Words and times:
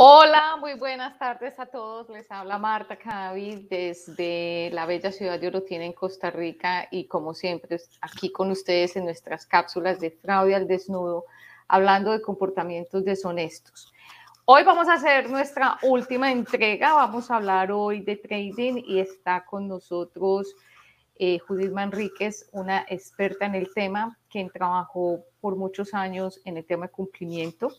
Hola, 0.00 0.56
muy 0.60 0.74
buenas 0.74 1.18
tardes 1.18 1.58
a 1.58 1.66
todos. 1.66 2.08
Les 2.08 2.30
habla 2.30 2.56
Marta 2.56 2.94
Cadavid 2.94 3.68
desde 3.68 4.70
la 4.72 4.86
bella 4.86 5.10
ciudad 5.10 5.40
de 5.40 5.48
Orotina 5.48 5.84
en 5.84 5.92
Costa 5.92 6.30
Rica 6.30 6.86
y 6.92 7.08
como 7.08 7.34
siempre 7.34 7.80
aquí 8.00 8.30
con 8.30 8.52
ustedes 8.52 8.94
en 8.94 9.06
nuestras 9.06 9.44
cápsulas 9.44 9.98
de 9.98 10.12
fraude 10.12 10.54
al 10.54 10.68
desnudo, 10.68 11.24
hablando 11.66 12.12
de 12.12 12.22
comportamientos 12.22 13.04
deshonestos. 13.04 13.92
Hoy 14.44 14.62
vamos 14.62 14.86
a 14.86 14.92
hacer 14.92 15.28
nuestra 15.30 15.78
última 15.82 16.30
entrega, 16.30 16.94
vamos 16.94 17.32
a 17.32 17.34
hablar 17.34 17.72
hoy 17.72 18.00
de 18.00 18.14
trading 18.14 18.80
y 18.86 19.00
está 19.00 19.44
con 19.44 19.66
nosotros 19.66 20.54
eh, 21.16 21.40
Judith 21.40 21.72
Manríquez, 21.72 22.48
una 22.52 22.86
experta 22.88 23.46
en 23.46 23.56
el 23.56 23.74
tema, 23.74 24.16
quien 24.30 24.48
trabajó 24.48 25.24
por 25.40 25.56
muchos 25.56 25.92
años 25.92 26.40
en 26.44 26.56
el 26.56 26.64
tema 26.64 26.86
de 26.86 26.92
cumplimiento 26.92 27.72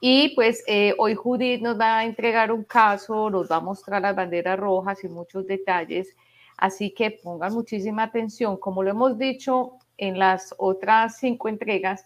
y 0.00 0.34
pues 0.34 0.62
eh, 0.66 0.94
hoy 0.98 1.14
Judith 1.14 1.62
nos 1.62 1.78
va 1.80 1.98
a 1.98 2.04
entregar 2.04 2.52
un 2.52 2.64
caso, 2.64 3.30
nos 3.30 3.50
va 3.50 3.56
a 3.56 3.60
mostrar 3.60 4.02
las 4.02 4.14
banderas 4.14 4.58
rojas 4.58 5.02
y 5.04 5.08
muchos 5.08 5.46
detalles, 5.46 6.14
así 6.58 6.92
que 6.92 7.12
pongan 7.22 7.54
muchísima 7.54 8.04
atención. 8.04 8.58
Como 8.58 8.82
lo 8.82 8.90
hemos 8.90 9.18
dicho 9.18 9.78
en 9.96 10.18
las 10.18 10.54
otras 10.58 11.18
cinco 11.18 11.48
entregas, 11.48 12.04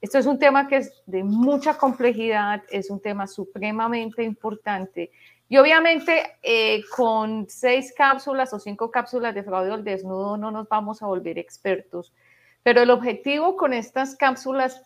esto 0.00 0.18
es 0.18 0.26
un 0.26 0.38
tema 0.38 0.68
que 0.68 0.76
es 0.76 1.02
de 1.06 1.24
mucha 1.24 1.76
complejidad, 1.76 2.62
es 2.70 2.88
un 2.88 3.00
tema 3.00 3.26
supremamente 3.26 4.22
importante. 4.22 5.10
Y 5.50 5.56
obviamente 5.56 6.22
eh, 6.42 6.82
con 6.94 7.46
seis 7.48 7.92
cápsulas 7.96 8.52
o 8.52 8.58
cinco 8.58 8.90
cápsulas 8.90 9.34
de 9.34 9.42
fraude 9.42 9.72
al 9.72 9.84
desnudo 9.84 10.36
no 10.36 10.50
nos 10.50 10.68
vamos 10.68 11.02
a 11.02 11.06
volver 11.06 11.38
expertos, 11.38 12.12
pero 12.62 12.82
el 12.82 12.90
objetivo 12.90 13.56
con 13.56 13.72
estas 13.72 14.14
cápsulas 14.14 14.82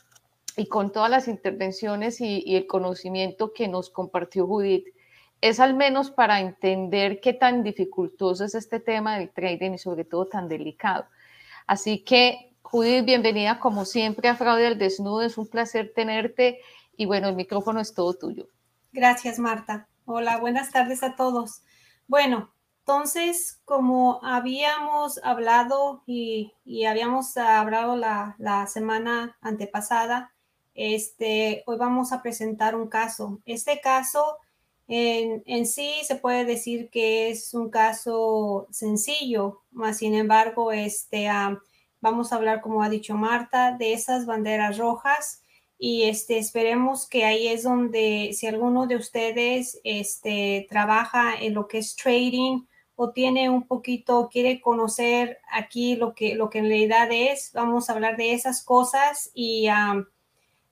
y 0.56 0.67
con 0.67 0.92
todas 0.92 1.11
las 1.11 1.29
intervenciones 1.29 2.20
y, 2.20 2.57
el 2.57 2.67
conocimiento 2.67 3.52
que 3.52 3.68
nos 3.68 3.90
compartió 3.90 4.46
Judith, 4.46 4.86
es 5.40 5.58
al 5.61 5.74
menos 5.74 6.11
para 6.11 6.40
entender 6.40 7.20
qué 7.20 7.33
tan 7.33 7.63
dificultoso 7.63 8.45
es 8.45 8.55
este 8.55 8.79
tema 8.79 9.18
del 9.18 9.30
trading 9.30 9.73
y 9.73 9.79
sobre 9.79 10.05
todo 10.05 10.27
tan 10.27 10.48
delicado. 10.48 11.07
Así 11.67 12.05
que, 12.05 12.55
Judith, 12.62 13.05
bienvenida 13.05 13.58
como 13.58 13.85
siempre 13.85 14.29
a 14.29 14.36
Fraude 14.36 14.67
al 14.67 14.79
Desnudo, 14.79 15.23
es 15.23 15.39
un 15.39 15.48
placer 15.48 15.92
tenerte 15.95 16.61
y 16.96 17.07
bueno, 17.07 17.29
el 17.29 17.35
micrófono 17.35 17.80
es 17.80 17.95
todo 17.95 18.14
tuyo. 18.14 18.48
Gracias, 18.92 19.39
Marta. 19.39 19.89
Hola, 20.05 20.39
buenas 20.39 20.70
tardes 20.70 21.02
a 21.02 21.17
todos. 21.17 21.62
Bueno, 22.07 22.52
entonces, 22.80 23.61
como 23.64 24.20
habíamos 24.24 25.18
hablado 25.23 26.02
y, 26.05 26.52
habíamos 26.85 27.36
hablado 27.36 27.96
la, 27.96 28.35
la 28.39 28.67
semana 28.67 29.39
antepasada, 29.41 30.33
este, 30.74 31.62
hoy 31.66 31.77
vamos 31.77 32.12
a 32.12 32.22
presentar 32.22 32.74
un 32.74 32.88
caso. 32.88 33.40
Este 33.44 33.80
caso 33.80 34.38
en, 34.88 35.66
sí 35.66 35.94
se 36.02 36.16
puede 36.16 36.44
decir 36.44 36.90
que 36.90 37.30
es 37.30 37.55
un 37.55 37.70
caso 37.70 38.66
sencillo, 38.70 39.62
más 39.70 39.98
sin 39.98 40.14
embargo, 40.14 40.72
este, 40.72 41.28
vamos 42.00 42.32
a 42.32 42.36
hablar, 42.36 42.61
como 42.61 42.82
ha 42.82 42.88
dicho 42.90 43.14
Marta, 43.14 43.77
de 43.78 43.94
esas 43.94 44.27
banderas 44.27 44.78
rojas 44.78 45.42
y 45.78 46.05
este, 46.05 46.38
esperemos 46.38 47.08
que 47.08 47.24
ahí 47.24 47.48
es 47.48 47.62
donde 47.62 48.30
si 48.34 48.46
alguno 48.46 48.86
de 48.86 48.96
ustedes 48.96 49.80
trabaja 50.68 51.34
en 51.40 51.55
lo 51.55 51.68
que 51.68 51.78
es 51.78 51.96
trading 51.96 52.66
o 52.94 53.12
tiene 53.12 53.48
un 53.48 53.66
poquito, 53.66 54.28
quiere 54.30 54.61
conocer 54.61 55.38
aquí 55.50 55.96
lo 55.96 56.14
que, 56.14 56.34
lo 56.34 56.50
que 56.50 56.58
en 56.58 56.68
realidad 56.68 57.08
es, 57.11 57.50
vamos 57.55 57.88
a 57.88 57.94
hablar 57.94 58.16
de 58.16 58.34
esas 58.34 58.62
cosas 58.62 59.30
y 59.34 59.68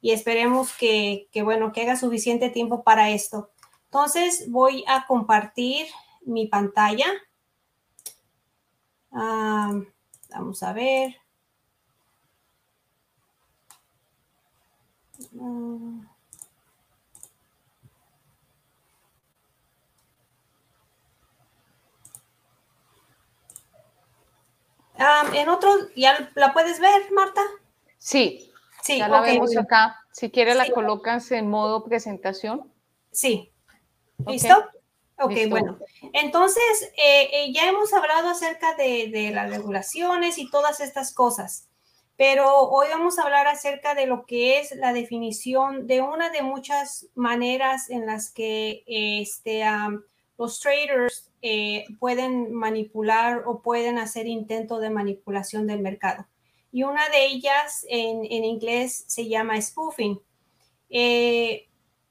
y 0.00 0.12
esperemos 0.12 0.72
que, 0.72 1.28
bueno, 1.44 1.72
que 1.72 1.82
haga 1.82 1.96
suficiente 1.96 2.50
tiempo 2.50 2.82
para 2.82 3.10
esto. 3.10 3.50
Entonces 3.84 4.50
voy 4.50 4.84
a 4.86 5.06
compartir 5.06 5.86
mi 6.22 6.46
pantalla. 6.46 7.06
Ah, 9.12 9.80
vamos 10.30 10.62
a 10.62 10.72
ver. 10.72 11.16
Ah, 24.98 25.24
en 25.32 25.48
otro, 25.48 25.70
¿ya 25.96 26.30
la 26.34 26.52
puedes 26.52 26.78
ver, 26.78 27.10
Marta? 27.12 27.40
Sí, 27.98 28.49
Sí, 28.82 28.98
ya 28.98 29.08
la 29.08 29.20
vemos 29.20 29.56
acá. 29.56 29.96
Si 30.12 30.30
quiere 30.30 30.54
la 30.54 30.70
colocas 30.70 31.30
en 31.30 31.48
modo 31.48 31.84
presentación. 31.84 32.72
Sí. 33.10 33.52
¿Listo? 34.26 34.54
Ok, 35.18 35.32
bueno. 35.48 35.78
Entonces, 36.14 36.92
eh, 36.96 37.28
eh, 37.32 37.52
ya 37.52 37.68
hemos 37.68 37.92
hablado 37.92 38.30
acerca 38.30 38.74
de, 38.74 39.30
las 39.34 39.50
regulaciones 39.50 40.38
y 40.38 40.50
todas 40.50 40.80
estas 40.80 41.12
cosas, 41.12 41.68
pero 42.16 42.58
hoy 42.70 42.88
vamos 42.90 43.18
a 43.18 43.24
hablar 43.24 43.46
acerca 43.46 43.94
de 43.94 44.06
lo 44.06 44.24
que 44.24 44.60
es 44.60 44.74
la 44.76 44.94
definición 44.94 45.86
de 45.86 46.00
una 46.00 46.30
de 46.30 46.42
muchas 46.42 47.06
maneras 47.14 47.90
en 47.90 48.06
las 48.06 48.30
que 48.30 48.82
este, 48.86 49.62
los 50.38 50.60
traders 50.60 51.30
eh, 51.42 51.84
pueden 51.98 52.52
manipular 52.52 53.42
o 53.46 53.60
pueden 53.60 53.98
hacer 53.98 54.26
intento 54.26 54.78
de 54.78 54.88
manipulación 54.88 55.66
del 55.66 55.80
mercado 55.80 56.26
y 56.72 56.82
una 56.82 57.08
de 57.08 57.26
ellas 57.26 57.84
en, 57.88 58.24
inglés 58.24 59.04
se 59.08 59.28
llama 59.28 59.60
spoofing. 59.60 60.20
Eh, 60.88 61.68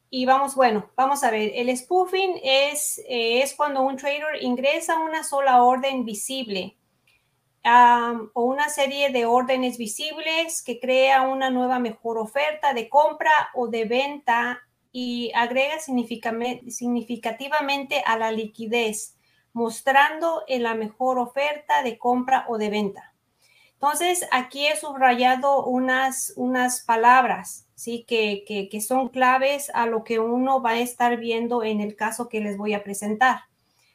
y 0.09 0.25
vamos, 0.25 0.55
bueno, 0.55 0.89
vamos 0.95 1.23
a 1.23 1.31
ver, 1.31 1.51
el 1.53 1.75
spoofing 1.75 2.39
es, 2.43 2.99
eh, 3.07 3.41
es 3.43 3.53
cuando 3.53 3.81
un 3.81 3.95
trader 3.95 4.41
ingresa 4.41 4.99
una 4.99 5.23
sola 5.23 5.63
orden 5.63 6.03
visible 6.03 6.79
o 8.33 8.43
una 8.43 8.69
serie 8.69 9.11
de 9.11 9.25
órdenes 9.25 9.77
visibles 9.77 10.63
que 10.63 10.79
crea 10.79 11.23
una 11.23 11.49
nueva 11.49 11.79
mejor 11.79 12.17
oferta 12.17 12.73
de 12.73 12.87
compra 12.89 13.31
o 13.53 13.67
de 13.67 13.85
venta 13.85 14.61
y 14.91 15.31
agrega 15.35 15.79
significativamente 15.79 18.01
a 18.05 18.17
la 18.17 18.31
liquidez, 18.31 19.17
mostrando 19.53 20.43
en 20.47 20.63
la 20.63 20.73
mejor 20.73 21.19
oferta 21.19 21.83
de 21.83 21.97
compra 21.97 22.45
o 22.47 22.57
de 22.57 22.69
venta. 22.69 23.08
Entonces, 23.81 24.27
aquí 24.31 24.67
he 24.67 24.75
subrayado 24.75 25.65
unas, 25.65 26.33
unas 26.35 26.81
palabras, 26.81 27.65
¿sí? 27.75 28.03
Que, 28.05 28.43
que, 28.69 28.81
son 28.81 29.07
claves 29.07 29.71
a 29.73 29.85
lo 29.85 30.03
que 30.03 30.19
uno 30.19 30.61
va 30.61 30.71
a 30.71 30.79
estar 30.79 31.15
viendo 31.15 31.63
en 31.63 31.79
el 31.79 31.95
caso 31.95 32.27
que 32.27 32.41
les 32.41 32.57
voy 32.57 32.73
a 32.73 32.83
presentar. 32.83 33.43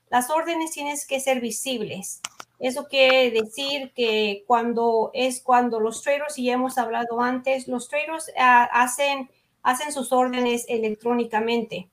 Las 0.08 0.30
órdenes 0.30 0.70
tienen 0.70 0.96
que 1.06 1.20
ser 1.20 1.42
visibles. 1.42 2.22
Eso 2.58 2.86
quiere 2.88 3.30
decir 3.30 3.92
que 3.94 4.44
cuando 4.46 5.10
es 5.12 5.42
cuando 5.42 5.80
los 5.80 6.00
traders, 6.00 6.38
y 6.38 6.48
hemos 6.48 6.78
hablado 6.78 7.20
antes, 7.20 7.68
los 7.68 7.90
traders 7.90 8.32
ah, 8.38 8.64
hacen, 8.72 9.28
hacen 9.62 9.92
sus 9.92 10.12
órdenes 10.12 10.64
electrónicamente 10.66 11.90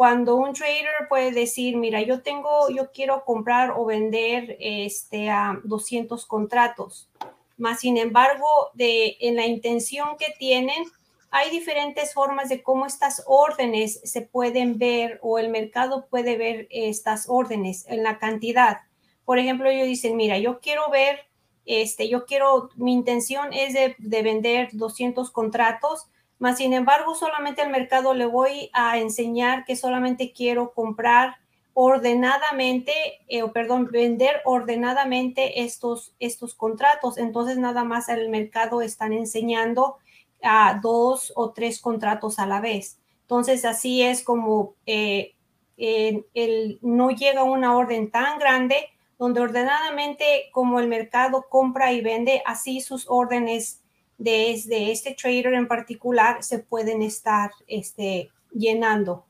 cuando 0.00 0.36
un 0.36 0.54
trader 0.54 0.86
puede 1.10 1.30
decir, 1.30 1.76
mira, 1.76 2.00
yo 2.00 2.22
tengo, 2.22 2.70
yo 2.70 2.90
quiero 2.90 3.22
comprar 3.26 3.72
o 3.76 3.84
vender 3.84 4.56
este, 4.58 5.28
a 5.28 5.60
200 5.62 6.24
contratos, 6.24 7.10
más 7.58 7.80
sin 7.80 7.98
embargo, 7.98 8.46
de, 8.72 9.18
en 9.20 9.36
la 9.36 9.44
intención 9.44 10.16
que 10.18 10.32
tienen, 10.38 10.84
hay 11.30 11.50
diferentes 11.50 12.14
formas 12.14 12.48
de 12.48 12.62
cómo 12.62 12.86
estas 12.86 13.24
órdenes 13.26 14.00
se 14.02 14.22
pueden 14.22 14.78
ver 14.78 15.18
o 15.20 15.38
el 15.38 15.50
mercado 15.50 16.06
puede 16.06 16.38
ver 16.38 16.66
estas 16.70 17.26
órdenes 17.28 17.84
en 17.86 18.02
la 18.02 18.18
cantidad. 18.18 18.78
Por 19.26 19.38
ejemplo, 19.38 19.68
ellos 19.68 19.86
dicen, 19.86 20.16
mira, 20.16 20.38
yo 20.38 20.60
quiero 20.60 20.88
ver, 20.88 21.26
este, 21.66 22.08
yo 22.08 22.24
quiero, 22.24 22.70
mi 22.76 22.94
intención 22.94 23.52
es 23.52 23.74
de, 23.74 23.96
de 23.98 24.22
vender 24.22 24.70
200 24.72 25.30
contratos, 25.30 26.06
más 26.40 26.56
sin 26.56 26.72
embargo, 26.72 27.14
solamente 27.14 27.60
al 27.60 27.70
mercado 27.70 28.14
le 28.14 28.24
voy 28.24 28.70
a 28.72 28.98
enseñar 28.98 29.64
que 29.66 29.76
solamente 29.76 30.32
quiero 30.32 30.72
comprar 30.72 31.36
ordenadamente, 31.74 32.92
eh, 33.28 33.46
perdón, 33.52 33.88
vender 33.92 34.40
ordenadamente 34.46 35.62
estos, 35.62 36.14
estos 36.18 36.54
contratos. 36.54 37.18
Entonces, 37.18 37.58
nada 37.58 37.84
más 37.84 38.08
al 38.08 38.30
mercado 38.30 38.80
están 38.80 39.12
enseñando 39.12 39.98
a 40.42 40.80
dos 40.82 41.30
o 41.36 41.50
tres 41.50 41.78
contratos 41.78 42.38
a 42.38 42.46
la 42.46 42.60
vez. 42.62 42.98
Entonces, 43.20 43.66
así 43.66 44.02
es 44.02 44.24
como 44.24 44.74
eh, 44.86 45.34
el, 45.76 46.78
no 46.80 47.10
llega 47.10 47.42
una 47.42 47.76
orden 47.76 48.10
tan 48.10 48.38
grande 48.38 48.76
donde 49.18 49.42
ordenadamente 49.42 50.48
como 50.52 50.80
el 50.80 50.88
mercado 50.88 51.46
compra 51.50 51.92
y 51.92 52.00
vende, 52.00 52.42
así 52.46 52.80
sus 52.80 53.04
órdenes 53.10 53.82
de, 54.20 54.92
este 54.92 55.14
trader 55.14 55.54
en 55.54 55.66
particular 55.66 56.44
se 56.44 56.58
pueden 56.58 57.02
estar 57.02 57.50
este, 57.66 58.30
llenando. 58.52 59.26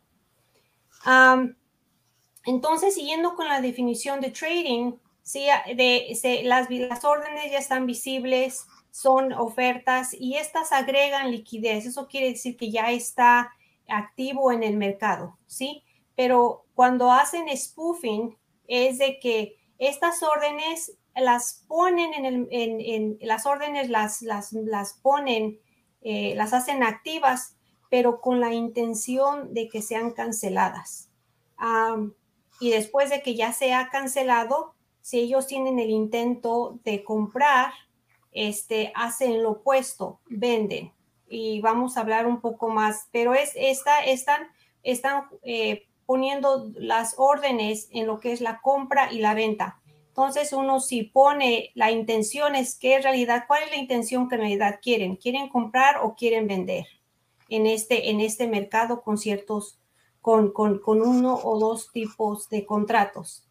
entonces, 2.45 2.95
siguiendo 2.95 3.35
con 3.35 3.49
la 3.49 3.61
definición 3.61 4.21
de 4.21 4.31
trading, 4.31 4.95
sí, 5.23 5.47
las, 6.43 6.69
las 6.71 7.05
órdenes 7.05 7.53
ya 7.53 7.59
están 7.59 7.87
visibles, 7.87 8.67
son 8.91 9.33
ofertas 9.33 10.13
y 10.13 10.35
estas 10.35 10.73
agregan 10.73 11.31
liquidez. 11.31 11.87
Eso 11.87 12.09
quiere 12.09 12.31
decir 12.31 12.57
que 12.57 12.73
ya 12.73 12.91
está 12.91 13.53
activo 13.89 14.51
en 14.51 14.65
el 14.65 14.77
mercado, 14.77 15.39
¿sí? 15.47 15.85
Pero 16.17 16.67
cuando 16.75 17.13
hacen 17.13 17.47
spoofing 17.57 18.37
es 18.67 18.99
de 18.99 19.21
que 19.21 19.57
estas 19.79 20.23
órdenes 20.25 20.99
las 21.21 21.65
ponen 21.69 22.15
en, 22.15 22.25
el, 22.25 22.49
en, 22.51 23.19
las 23.21 23.47
órdenes, 23.47 23.89
las, 23.89 24.23
las, 24.23 24.53
las 24.53 24.95
ponen, 24.95 25.59
eh, 26.03 26.35
las 26.37 26.53
hacen 26.53 26.83
activas, 26.83 27.57
pero 27.91 28.21
con 28.21 28.41
la 28.41 28.55
intención 28.55 29.53
de 29.53 29.69
que 29.69 29.83
sean 29.83 30.13
canceladas. 30.13 31.11
y 32.61 32.71
después 32.71 33.11
de 33.11 33.23
que 33.23 33.35
ya 33.35 33.53
se 33.53 33.75
ha 33.75 33.89
cancelado, 33.91 34.75
si 35.01 35.19
ellos 35.21 35.47
tienen 35.47 35.79
el 35.79 35.91
intento 35.91 36.79
de 36.85 37.03
comprar, 37.03 37.73
este, 38.33 38.93
hacen 38.95 39.43
lo 39.43 39.53
opuesto, 39.53 40.21
venden. 40.27 40.93
Y 41.29 41.61
vamos 41.61 41.97
a 41.97 42.01
hablar 42.01 42.27
un 42.27 42.41
poco 42.41 42.69
más, 42.69 43.09
pero 43.13 43.35
es, 43.35 43.53
esta, 43.55 44.01
están, 44.01 44.49
están 44.83 45.25
eh, 45.43 45.87
poniendo 46.07 46.71
las 46.75 47.15
órdenes 47.19 47.89
en 47.93 48.07
lo 48.07 48.21
que 48.21 48.33
es 48.33 48.41
la 48.41 48.61
compra 48.61 49.13
y 49.13 49.21
la 49.21 49.35
venta. 49.35 49.81
Entonces 50.11 50.53
uno 50.53 50.81
si 50.81 51.05
pone 51.05 51.71
la 51.75 51.91
intención 51.91 52.55
es 52.55 52.77
que 52.79 52.97
en 52.97 53.03
realidad, 53.05 53.45
¿cuál 53.47 53.63
es 53.63 53.71
la 53.71 53.77
intención 53.77 54.29
que 54.29 54.35
en 54.35 54.41
realidad 54.43 54.81
quieren? 54.83 55.17
¿Quieren 55.17 55.49
comprar 55.49 56.01
o 56.03 56.15
quieren 56.17 56.47
vender 56.47 56.87
en 57.49 57.67
este, 57.67 58.11
en 58.11 58.21
este 58.21 58.47
mercado 58.47 59.03
con 59.03 59.17
ciertos, 59.19 59.79
con, 60.21 60.53
con, 60.53 60.81
con 60.81 61.01
uno 61.01 61.35
o 61.43 61.59
dos 61.59 61.93
tipos 61.93 62.49
de 62.49 62.67
contratos? 62.67 63.47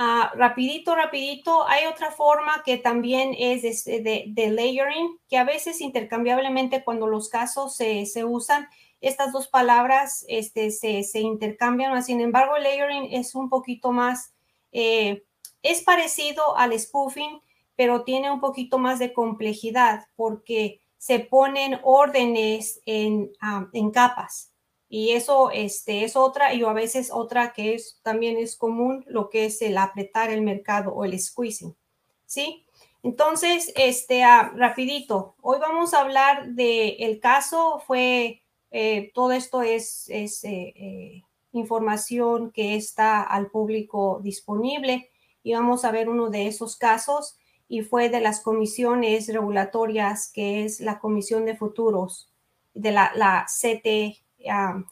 Ah, 0.00 0.32
rapidito, 0.36 0.94
rapidito, 0.94 1.66
hay 1.66 1.86
otra 1.86 2.12
forma 2.12 2.62
que 2.64 2.78
también 2.78 3.34
es 3.36 3.84
de, 3.84 4.26
de, 4.28 4.50
layering, 4.50 5.18
que 5.28 5.36
a 5.36 5.42
veces 5.42 5.80
intercambiablemente 5.80 6.84
cuando 6.84 7.08
los 7.08 7.28
casos 7.28 7.74
se, 7.74 8.06
se 8.06 8.24
usan, 8.24 8.68
estas 9.00 9.32
dos 9.32 9.48
palabras 9.48 10.24
este, 10.28 10.70
se, 10.70 11.02
se, 11.02 11.18
intercambian, 11.18 12.00
sin 12.04 12.20
embargo, 12.20 12.56
layering 12.58 13.12
es 13.12 13.34
un 13.34 13.48
poquito 13.48 13.90
más, 13.90 14.32
eh, 14.70 15.24
es 15.62 15.82
parecido 15.82 16.56
al 16.56 16.78
spoofing, 16.78 17.40
pero 17.76 18.04
tiene 18.04 18.30
un 18.30 18.40
poquito 18.40 18.78
más 18.78 18.98
de 18.98 19.12
complejidad 19.12 20.06
porque 20.16 20.80
se 20.96 21.20
ponen 21.20 21.78
órdenes 21.84 22.82
en, 22.86 23.30
ah, 23.40 23.68
en 23.72 23.90
capas. 23.90 24.52
Y 24.88 25.12
eso 25.12 25.50
este, 25.50 26.04
es 26.04 26.16
otra, 26.16 26.54
y 26.54 26.62
a 26.62 26.72
veces 26.72 27.10
otra 27.12 27.52
que 27.52 27.74
es, 27.74 28.00
también 28.02 28.38
es 28.38 28.56
común, 28.56 29.04
lo 29.06 29.28
que 29.28 29.44
es 29.44 29.60
el 29.62 29.76
apretar 29.76 30.30
el 30.30 30.42
mercado 30.42 30.92
o 30.92 31.04
el 31.04 31.18
squeezing. 31.20 31.76
¿Sí? 32.24 32.66
Entonces, 33.02 33.72
este, 33.76 34.24
ah, 34.24 34.52
rapidito, 34.56 35.36
hoy 35.40 35.58
vamos 35.60 35.94
a 35.94 36.00
hablar 36.00 36.48
del 36.48 36.96
el 36.98 37.20
caso, 37.20 37.80
fue, 37.86 38.42
eh, 38.70 39.12
todo 39.14 39.32
esto 39.32 39.62
es, 39.62 40.08
es 40.08 40.42
eh, 40.44 40.74
eh, 40.74 41.22
información 41.52 42.50
que 42.50 42.74
está 42.74 43.22
al 43.22 43.50
público 43.50 44.20
disponible 44.22 45.10
y 45.42 45.54
vamos 45.54 45.84
a 45.84 45.90
ver 45.90 46.08
uno 46.08 46.30
de 46.30 46.46
esos 46.46 46.76
casos 46.76 47.38
y 47.68 47.82
fue 47.82 48.08
de 48.08 48.20
las 48.20 48.40
comisiones 48.40 49.28
regulatorias 49.28 50.30
que 50.32 50.64
es 50.64 50.80
la 50.80 50.98
Comisión 50.98 51.44
de 51.44 51.56
Futuros 51.56 52.32
de 52.74 52.92
la, 52.92 53.12
la 53.14 53.46
CT, 53.46 54.18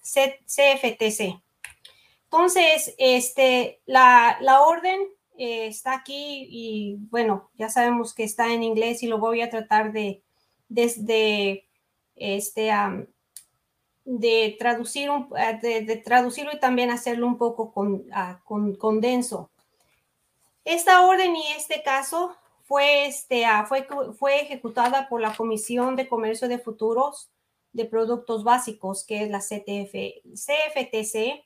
CFTC. 0.03 1.41
Entonces, 2.25 2.95
este, 2.99 3.81
la, 3.87 4.39
orden 4.67 5.01
eh, 5.39 5.69
está 5.69 5.95
aquí 5.95 6.47
y 6.51 6.97
bueno, 7.11 7.51
ya 7.55 7.69
sabemos 7.69 8.15
que 8.15 8.25
está 8.25 8.53
en 8.53 8.63
inglés 8.63 9.03
y 9.03 9.07
lo 9.07 9.19
voy 9.19 9.41
a 9.41 9.51
tratar 9.51 9.93
de 9.93 10.23
desde 10.69 11.69
este 12.17 12.73
de 14.05 14.57
traducir 14.59 15.11
un, 15.11 15.29
de, 15.63 16.03
traducirlo 16.05 16.53
y 16.53 16.61
también 16.61 16.91
hacerlo 16.91 17.27
un 17.27 17.39
poco 17.39 17.73
con, 17.73 17.95
uh, 17.95 18.45
con, 18.45 18.75
condenso. 18.77 19.51
Esta 20.67 21.07
orden 21.07 21.37
y 21.37 21.47
este 21.57 21.81
caso 21.85 22.35
fue, 22.65 23.07
este, 23.07 23.45
fue, 23.69 23.87
fue 24.19 24.41
ejecutada 24.41 25.09
por 25.09 25.21
la 25.21 25.33
Comisión 25.33 25.95
de 25.95 26.09
Comercio 26.09 26.49
de 26.49 26.59
Futuros 26.59 27.31
de 27.73 27.85
Productos 27.85 28.43
Básicos, 28.43 29.05
que 29.05 29.23
es 29.23 29.31
la 29.31 29.39
CTF, 29.39 29.95
CFTC, 30.35 31.45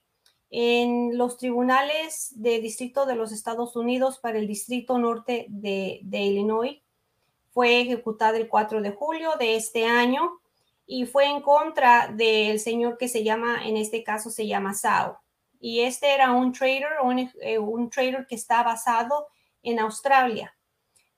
en 0.48 1.18
los 1.18 1.36
tribunales 1.36 2.32
de 2.34 2.62
distrito 2.62 3.04
de 3.04 3.14
los 3.14 3.30
Estados 3.30 3.76
Unidos 3.76 4.18
para 4.18 4.38
el 4.38 4.46
Distrito 4.46 4.96
Norte 4.96 5.44
de, 5.50 6.00
de 6.02 6.18
Illinois. 6.22 6.80
Fue 7.52 7.82
ejecutada 7.82 8.38
el 8.38 8.48
4 8.48 8.80
de 8.80 8.92
julio 8.92 9.32
de 9.38 9.56
este 9.56 9.84
año 9.84 10.40
y 10.86 11.04
fue 11.04 11.26
en 11.26 11.42
contra 11.42 12.08
del 12.08 12.58
señor 12.58 12.96
que 12.96 13.08
se 13.08 13.22
llama, 13.22 13.68
en 13.68 13.76
este 13.76 14.02
caso 14.02 14.30
se 14.30 14.46
llama 14.46 14.72
Sao. 14.72 15.20
Y 15.60 15.80
este 15.82 16.14
era 16.14 16.32
un 16.32 16.52
trader, 16.52 16.88
un, 17.04 17.30
eh, 17.40 17.58
un 17.58 17.90
trader 17.90 18.26
que 18.26 18.34
está 18.34 18.62
basado 18.62 19.28
en 19.62 19.78
Australia 19.78 20.56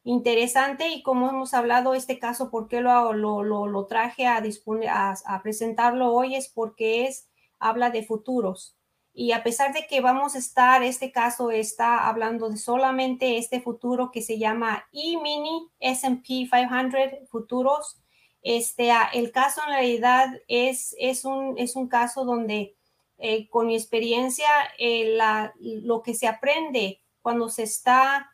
interesante 0.04 0.88
y 0.88 1.02
como 1.02 1.28
hemos 1.28 1.54
hablado 1.54 1.94
este 1.94 2.18
caso, 2.18 2.50
¿por 2.50 2.68
qué 2.68 2.80
lo, 2.80 3.12
lo, 3.12 3.42
lo, 3.42 3.86
traje 3.86 4.26
a, 4.26 4.42
a, 4.90 5.14
a, 5.26 5.42
presentarlo 5.42 6.12
hoy? 6.12 6.34
Es 6.34 6.48
porque 6.48 7.06
es, 7.06 7.28
habla 7.58 7.90
de 7.90 8.04
futuros. 8.04 8.76
Y 9.14 9.32
a 9.32 9.42
pesar 9.42 9.74
de 9.74 9.86
que 9.86 10.00
vamos 10.00 10.34
a 10.34 10.38
estar, 10.38 10.82
este 10.82 11.12
caso 11.12 11.50
está 11.50 12.08
hablando 12.08 12.48
de 12.48 12.56
solamente 12.56 13.36
este 13.36 13.60
futuro 13.60 14.10
que 14.10 14.22
se 14.22 14.38
llama 14.38 14.86
E-mini 14.92 15.68
SP 15.78 16.48
500 16.48 17.28
futuros, 17.28 18.00
este, 18.42 18.90
el 19.12 19.30
caso 19.30 19.60
en 19.66 19.74
realidad 19.74 20.28
es, 20.48 20.96
es, 20.98 21.24
un, 21.24 21.56
es 21.58 21.76
un 21.76 21.88
caso 21.88 22.24
donde 22.24 22.74
eh, 23.24 23.48
con 23.48 23.68
mi 23.68 23.76
experiencia, 23.76 24.48
eh, 24.78 25.14
la, 25.14 25.54
lo 25.60 26.02
que 26.02 26.12
se 26.12 26.26
aprende 26.26 27.00
cuando 27.20 27.48
se 27.48 27.62
está 27.62 28.32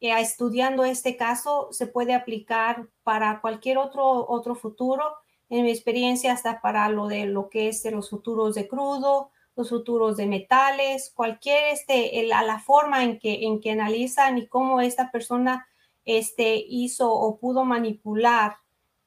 eh, 0.00 0.18
estudiando 0.18 0.86
este 0.86 1.18
caso 1.18 1.68
se 1.72 1.86
puede 1.86 2.14
aplicar 2.14 2.88
para 3.02 3.42
cualquier 3.42 3.76
otro, 3.76 4.26
otro 4.26 4.54
futuro. 4.54 5.04
En 5.50 5.64
mi 5.64 5.70
experiencia, 5.70 6.32
hasta 6.32 6.62
para 6.62 6.88
lo 6.88 7.06
de 7.06 7.26
lo 7.26 7.50
que 7.50 7.68
es 7.68 7.82
de 7.82 7.90
los 7.90 8.08
futuros 8.08 8.54
de 8.54 8.66
crudo, 8.66 9.30
los 9.56 9.68
futuros 9.68 10.16
de 10.16 10.24
metales, 10.24 11.12
cualquier, 11.14 11.74
este, 11.74 12.22
la, 12.26 12.42
la 12.42 12.60
forma 12.60 13.04
en 13.04 13.18
que, 13.18 13.44
en 13.44 13.60
que 13.60 13.72
analizan 13.72 14.38
y 14.38 14.46
cómo 14.46 14.80
esta 14.80 15.10
persona 15.10 15.68
este, 16.06 16.64
hizo 16.66 17.12
o 17.12 17.38
pudo 17.38 17.66
manipular 17.66 18.56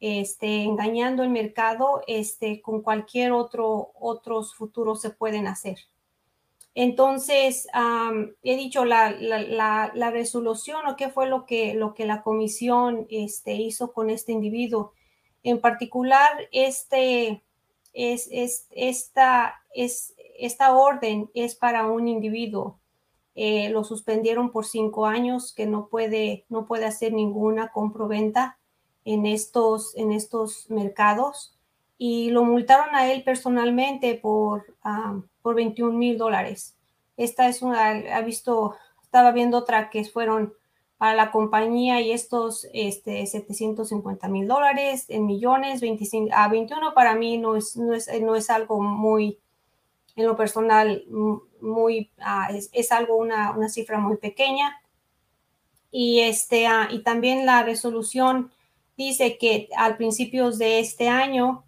este, 0.05 0.63
engañando 0.63 1.23
el 1.23 1.29
mercado, 1.29 2.01
este, 2.07 2.61
con 2.61 2.81
cualquier 2.81 3.31
otro, 3.31 3.93
otros 3.97 4.53
futuros 4.53 4.99
se 4.99 5.11
pueden 5.11 5.47
hacer. 5.47 5.77
Entonces, 6.75 7.67
he 8.43 8.57
dicho 8.57 8.83
la, 8.83 9.11
la, 9.11 10.11
resolución 10.11 10.85
o 10.87 10.97
qué 10.97 11.07
fue 11.07 11.29
lo 11.29 11.45
que, 11.45 11.73
lo 11.75 11.93
que 11.93 12.05
la 12.05 12.21
comisión 12.21 13.07
este, 13.09 13.53
hizo 13.53 13.93
con 13.93 14.09
este 14.09 14.33
individuo. 14.33 14.91
En 15.41 15.61
particular, 15.61 16.49
este, 16.51 17.41
es, 17.93 18.27
es, 18.29 18.67
esta, 18.71 19.61
es, 19.73 20.15
esta 20.37 20.75
orden 20.75 21.29
es 21.33 21.55
para 21.55 21.87
un 21.87 22.09
individuo. 22.09 22.77
Eh, 23.35 23.69
lo 23.69 23.85
suspendieron 23.85 24.51
por 24.51 24.65
cinco 24.65 25.05
años, 25.05 25.53
que 25.53 25.65
no 25.65 25.87
puede, 25.87 26.45
no 26.49 26.65
puede 26.65 26.83
hacer 26.83 27.13
ninguna 27.13 27.69
comproventa 27.69 28.59
en 29.05 29.25
estos, 29.25 29.95
en 29.95 30.11
estos 30.11 30.69
mercados 30.69 31.55
y 31.97 32.31
lo 32.31 32.43
multaron 32.43 32.95
a 32.95 33.11
él 33.11 33.23
personalmente 33.23 34.15
por, 34.15 34.65
ah, 34.83 35.19
por 35.41 35.55
21 35.55 35.97
mil 35.97 36.17
dólares. 36.17 36.75
Esta 37.17 37.47
es 37.47 37.61
una, 37.61 37.89
ha 37.89 38.21
visto, 38.21 38.75
estaba 39.03 39.31
viendo 39.31 39.57
otra 39.57 39.89
que 39.89 40.03
fueron 40.03 40.53
para 40.97 41.15
la 41.15 41.31
compañía 41.31 42.01
y 42.01 42.11
estos 42.11 42.67
este, 42.73 43.25
750 43.25 44.27
mil 44.29 44.47
dólares 44.47 45.05
en 45.09 45.25
millones, 45.25 45.81
25, 45.81 46.29
a 46.33 46.47
21 46.47 46.93
para 46.93 47.15
mí 47.15 47.37
no 47.37 47.55
es, 47.55 47.75
no 47.75 47.93
es, 47.93 48.09
no 48.21 48.35
es 48.35 48.49
algo 48.49 48.81
muy, 48.81 49.37
en 50.15 50.25
lo 50.25 50.37
personal, 50.37 51.03
muy, 51.61 52.09
ah, 52.19 52.49
es, 52.51 52.69
es, 52.71 52.91
algo, 52.91 53.17
una, 53.17 53.51
una, 53.51 53.69
cifra 53.69 53.97
muy 53.97 54.17
pequeña. 54.17 54.81
Y, 55.91 56.21
este, 56.21 56.67
ah, 56.67 56.87
y 56.89 57.03
también 57.03 57.45
la 57.45 57.63
resolución 57.63 58.51
dice 58.97 59.37
que 59.37 59.69
al 59.75 59.97
principios 59.97 60.57
de 60.57 60.79
este 60.79 61.09
año, 61.09 61.65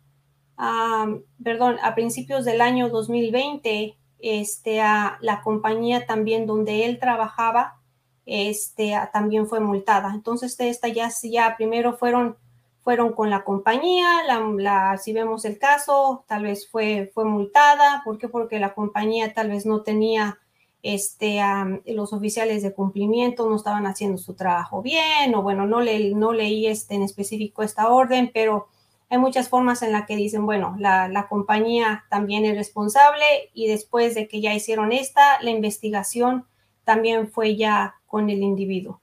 perdón, 1.44 1.77
a 1.82 1.96
principios 1.96 2.46
del 2.46 2.62
año 2.62 2.89
2020, 2.89 3.98
este, 4.20 4.77
la 4.77 5.41
compañía 5.44 6.05
también 6.05 6.46
donde 6.48 6.86
él 6.86 7.00
trabajaba, 7.00 7.79
este, 8.25 8.94
también 9.13 9.48
fue 9.48 9.60
multada. 9.60 10.12
Entonces, 10.13 10.60
esta 10.60 10.88
ya, 10.88 11.10
ya 11.24 11.55
primero 11.58 11.96
fueron, 11.96 12.38
fueron 12.84 13.13
con 13.13 13.29
la 13.29 13.44
compañía, 13.44 14.24
la, 14.58 14.98
si 14.98 15.13
vemos 15.13 15.46
el 15.46 15.60
caso, 15.60 16.24
tal 16.27 16.44
vez 16.44 16.70
fue, 16.70 17.12
fue 17.13 17.25
multada. 17.25 18.01
¿Por 18.03 18.17
qué? 18.17 18.27
Porque 18.27 18.60
la 18.60 18.74
compañía 18.74 19.34
tal 19.34 19.50
vez 19.50 19.65
no 19.65 19.82
tenía 19.82 20.39
este, 20.86 21.42
los 21.88 22.13
oficiales 22.13 22.62
de 22.62 22.72
cumplimiento, 22.72 23.50
no 23.50 23.56
estaban 23.56 23.88
haciendo 23.88 24.20
su 24.20 24.36
trabajo 24.36 24.84
bien, 24.84 25.34
o 25.34 25.42
bueno, 25.42 25.65
no, 25.65 25.82
le, 25.82 26.13
no 26.13 26.32
leí 26.32 26.68
este, 26.68 26.94
en 26.94 27.01
específico 27.01 27.63
esta 27.63 27.89
orden, 27.89 28.30
pero 28.32 28.68
hay 29.10 29.18
muchas 29.18 29.50
formas 29.50 29.82
en 29.82 29.92
las 29.92 30.06
que 30.06 30.15
dicen, 30.15 30.46
bueno, 30.46 30.75
la, 30.77 31.08
la, 31.08 31.27
compañía 31.27 32.06
también 32.12 32.46
es 32.46 32.56
responsable 32.56 33.25
y 33.56 33.68
después 33.68 34.13
de 34.13 34.27
que 34.27 34.42
ya 34.42 34.54
hicieron 34.54 34.92
esta, 34.92 35.42
la 35.42 35.50
investigación 35.50 36.46
también 36.84 37.32
fue 37.32 37.56
ya 37.56 37.96
con 38.06 38.30
el 38.30 38.44
individuo. 38.44 39.01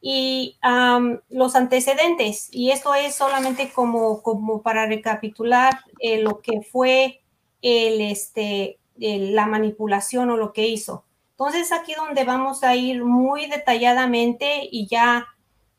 Y 0.00 0.56
los 1.28 1.54
antecedentes, 1.54 2.48
y 2.50 2.70
esto 2.70 2.94
es 2.94 3.14
solamente 3.14 3.70
como, 3.70 4.22
como 4.22 4.62
para 4.62 4.86
recapitular 4.86 5.78
eh, 5.98 6.22
lo 6.22 6.40
que 6.40 6.62
fue 6.62 7.20
el, 7.60 8.00
este, 8.00 8.78
la 9.02 9.46
manipulación 9.46 10.30
o 10.30 10.36
lo 10.36 10.52
que 10.52 10.68
hizo. 10.68 11.04
Entonces 11.32 11.72
aquí 11.72 11.94
donde 11.94 12.24
vamos 12.24 12.62
a 12.62 12.76
ir 12.76 13.04
muy 13.04 13.46
detalladamente 13.46 14.68
y 14.70 14.86
ya 14.86 15.26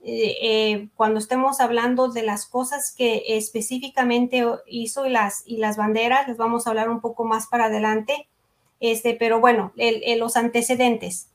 eh, 0.05 0.35
eh, 0.41 0.89
cuando 0.95 1.19
estemos 1.19 1.61
hablando 1.61 2.09
de 2.09 2.23
las 2.23 2.45
cosas 2.45 2.93
que 2.93 3.23
específicamente 3.27 4.45
hizo 4.67 5.05
y 5.05 5.09
las, 5.09 5.43
y 5.45 5.57
las 5.57 5.77
banderas, 5.77 6.27
les 6.27 6.35
vamos 6.35 6.67
a 6.67 6.71
hablar 6.71 6.89
un 6.89 6.99
poco 6.99 7.23
más 7.23 7.47
para 7.47 7.65
adelante. 7.65 8.27
Este, 8.81 9.13
pero 9.13 9.39
bueno, 9.39 9.71
los 10.17 10.35
antecedentes. 10.35 11.29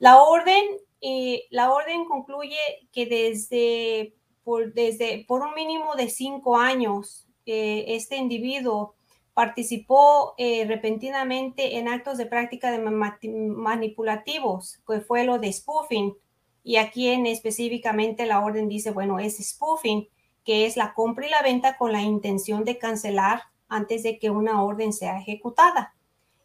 La 0.00 0.20
orden, 0.20 0.64
eh, 1.00 1.44
la 1.50 1.70
orden 1.70 2.04
concluye 2.06 2.58
que 2.90 3.06
desde 3.06 4.14
por, 4.42 4.72
desde, 4.72 5.24
por 5.28 5.42
un 5.42 5.54
mínimo 5.54 5.94
de 5.94 6.08
cinco 6.08 6.56
años, 6.56 7.28
este 7.46 8.16
individuo 8.16 8.94
participó 9.38 10.34
repentinamente 10.36 11.78
en 11.78 11.86
actos 11.86 12.18
de 12.18 12.26
práctica 12.26 12.72
de 12.72 12.80
manipulativos, 12.80 14.80
que 14.84 15.00
fue 15.00 15.22
lo 15.22 15.38
de 15.38 15.52
spoofing, 15.52 16.16
y 16.64 16.74
aquí 16.74 17.06
en 17.06 17.24
específicamente 17.24 18.26
la 18.26 18.40
orden 18.40 18.68
dice, 18.68 18.90
bueno, 18.90 19.20
es 19.20 19.38
spoofing, 19.38 20.08
que 20.44 20.66
es 20.66 20.76
la 20.76 20.92
compra 20.92 21.24
y 21.24 21.30
la 21.30 21.42
venta 21.42 21.76
con 21.76 21.92
la 21.92 22.02
intención 22.02 22.64
de 22.64 22.78
cancelar 22.78 23.42
antes 23.68 24.02
de 24.02 24.18
que 24.18 24.30
una 24.30 24.64
orden 24.64 24.92
sea 24.92 25.20
ejecutada. 25.20 25.94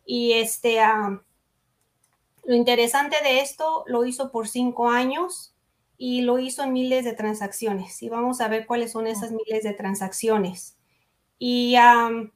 Y 0.06 0.34
este, 0.34 0.80
uh, 0.80 1.20
lo 2.44 2.54
interesante 2.54 3.16
de 3.24 3.40
esto, 3.40 3.86
lo 3.88 4.06
hizo 4.06 4.32
por 4.32 4.48
cinco 4.48 4.92
años 4.92 5.56
y 5.98 6.22
lo 6.22 6.38
hizo 6.38 6.62
en 6.62 6.74
miles 6.74 7.06
de 7.06 7.14
transacciones. 7.14 8.04
Y 8.04 8.10
vamos 8.10 8.40
a 8.40 8.50
ver 8.50 8.68
cuáles 8.68 8.92
son 8.92 9.08
esas 9.08 9.32
miles 9.32 9.64
de 9.64 9.74
transacciones. 9.74 10.78
Y, 11.40 11.76
um, 11.78 12.30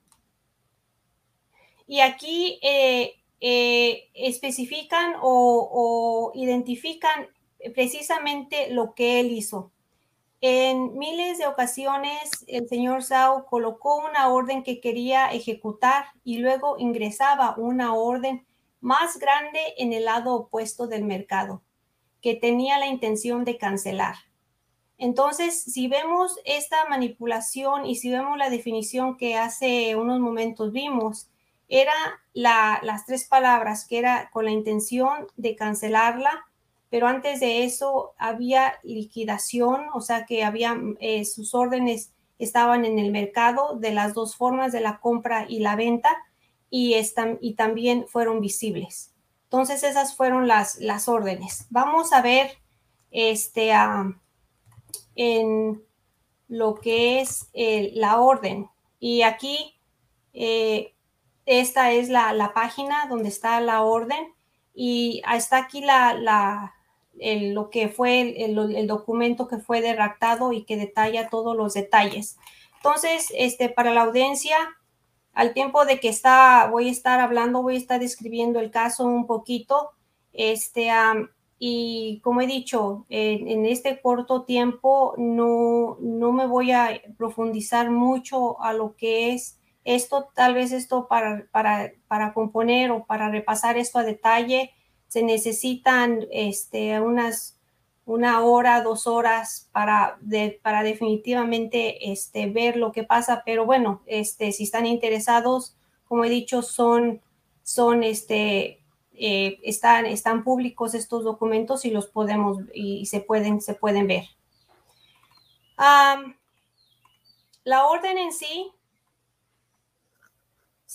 y 1.88 2.02
aquí 2.02 2.60
eh, 2.62 3.16
eh, 3.40 4.10
especifican 4.14 5.16
o, 5.22 5.70
o, 5.72 6.32
identifican 6.36 7.28
precisamente 7.74 8.70
lo 8.70 8.94
que 8.94 9.20
él 9.20 9.32
hizo. 9.32 9.72
En 10.42 10.98
miles 10.98 11.40
de 11.40 11.48
ocasiones, 11.48 12.46
el 12.46 12.68
señor 12.68 13.04
Sao 13.04 13.46
colocó 13.48 14.06
una 14.06 14.30
orden 14.30 14.64
que 14.64 14.80
quería 14.80 15.32
ejecutar 15.32 16.06
y 16.24 16.38
luego 16.38 16.78
ingresaba 16.78 17.56
una 17.58 17.96
orden 17.96 18.46
más 18.80 19.18
grande 19.18 19.60
en 19.78 19.94
el 19.94 20.06
lado 20.06 20.36
opuesto 20.36 20.88
del 20.88 21.06
mercado, 21.06 21.64
que 22.22 22.36
tenía 22.36 22.78
la 22.78 22.86
intención 22.86 23.46
de 23.46 23.58
cancelar. 23.58 24.16
Entonces, 25.00 25.64
si 25.64 25.88
vemos 25.88 26.40
esta 26.46 26.86
manipulación 26.88 27.86
y 27.86 27.96
si 27.96 28.10
vemos 28.10 28.38
la 28.38 28.50
definición 28.50 29.18
que 29.18 29.36
hace 29.36 29.96
unos 29.96 30.20
momentos 30.20 30.72
vimos, 30.72 31.30
era 31.68 31.94
las 32.34 33.06
tres 33.06 33.26
palabras 33.26 33.86
que 33.86 34.00
era 34.00 34.30
con 34.32 34.46
la 34.46 34.52
intención 34.52 35.28
de 35.36 35.56
cancelarla, 35.56 36.46
pero 36.90 37.08
antes 37.08 37.40
de 37.42 37.64
eso 37.64 38.14
había 38.18 38.76
liquidación, 38.84 39.88
o 39.94 40.02
sea 40.02 40.26
que 40.26 40.44
había 40.44 40.78
eh, 41.00 41.26
sus 41.26 41.54
órdenes 41.54 42.12
estaban 42.40 42.86
en 42.86 43.00
el 43.00 43.12
mercado 43.12 43.76
de 43.78 43.92
las 43.92 44.14
dos 44.14 44.36
formas 44.36 44.72
de 44.72 44.82
la 44.82 45.00
compra 45.00 45.46
y 45.50 45.60
la 45.60 45.76
venta 45.76 46.16
y, 46.70 46.94
están, 46.94 47.38
y 47.42 47.56
también 47.56 48.06
fueron 48.08 48.40
visibles. 48.42 49.12
Entonces 49.46 49.84
esas 49.84 50.16
fueron 50.16 50.48
las, 50.48 50.78
las 50.78 51.08
órdenes. 51.08 51.66
Vamos 51.70 52.14
a 52.14 52.22
ver 52.22 52.52
este, 53.12 53.72
en 55.16 55.82
lo 56.48 56.76
que 56.76 57.22
es 57.22 57.48
la 57.54 58.20
orden. 58.20 58.70
Y 59.00 59.22
aquí, 59.22 59.76
eh, 60.34 60.94
esta 61.48 61.92
es 61.92 62.10
la, 62.10 62.34
la, 62.34 62.54
página 62.54 63.08
donde 63.10 63.30
está 63.30 63.60
la 63.62 63.82
orden 63.82 64.34
y 64.76 65.24
está 65.34 65.58
aquí 65.58 65.82
la, 65.82 66.14
la, 66.14 66.76
lo 67.16 67.70
que 67.70 67.88
fue 67.88 68.46
el, 68.46 68.88
documento 68.88 69.48
que 69.48 69.58
fue 69.58 69.82
derractado 69.82 70.52
y 70.52 70.66
que 70.66 70.78
detalla 70.78 71.30
todos 71.30 71.56
los 71.56 71.74
detalles. 71.74 72.38
Entonces, 72.76 73.32
este, 73.36 73.70
para 73.70 73.94
la 73.94 74.02
audiencia, 74.02 74.58
al 75.34 75.54
tiempo 75.54 75.86
de 75.86 76.00
que 76.00 76.10
está, 76.10 76.68
voy 76.70 76.90
a 76.90 76.92
estar 76.92 77.20
hablando, 77.22 77.64
voy 77.64 77.76
a 77.76 77.80
estar 77.80 78.00
describiendo 78.00 78.60
el 78.60 78.70
caso 78.70 79.06
un 79.06 79.26
poquito, 79.26 79.92
este, 80.34 80.92
y 81.60 82.20
como 82.24 82.42
he 82.42 82.48
dicho, 82.48 83.06
en, 83.10 83.66
este 83.66 84.02
corto 84.02 84.44
tiempo 84.44 85.16
no, 85.18 85.98
no 86.02 86.32
me 86.34 86.46
voy 86.46 86.72
a 86.72 87.02
profundizar 87.18 87.90
mucho 87.90 88.62
a 88.62 88.74
lo 88.74 88.96
que 88.96 89.34
es 89.34 89.58
esto, 89.88 90.30
tal 90.36 90.54
vez 90.54 90.74
esto 90.74 91.08
para, 91.08 91.48
para, 91.52 91.94
para 92.08 92.34
componer 92.34 92.92
o 92.92 93.06
para 93.06 93.30
repasar 93.30 93.78
esto 93.78 94.00
a 94.00 94.04
detalle 94.04 94.74
se 95.08 95.24
necesitan 95.24 96.28
este, 96.30 97.00
unas 97.00 97.58
una 98.06 98.42
hora, 98.42 98.82
dos 98.82 99.06
horas 99.06 99.70
para, 99.74 100.18
para 100.62 100.82
definitivamente 100.82 102.10
este, 102.12 102.48
ver 102.48 102.78
lo 102.78 102.94
que 102.94 103.04
pasa, 103.04 103.44
pero 103.46 103.66
bueno, 103.66 104.02
este, 104.06 104.54
si 104.54 104.64
están 104.64 104.86
interesados, 104.86 105.76
como 106.08 106.24
he 106.24 106.30
dicho, 106.30 106.62
son, 106.62 107.22
son 107.64 108.04
este, 108.04 108.80
eh, 109.14 109.60
están, 109.62 110.06
están 110.06 110.46
públicos 110.46 110.94
estos 110.94 111.26
documentos 111.26 111.84
y 111.84 111.92
los 111.92 112.08
podemos 112.08 112.60
y 112.74 113.06
se 113.08 113.20
pueden, 113.20 113.60
se 113.60 113.74
pueden 113.74 114.08
ver. 114.08 114.24
la 117.66 117.86
orden 117.88 118.18
en 118.18 118.32
sí, 118.32 118.72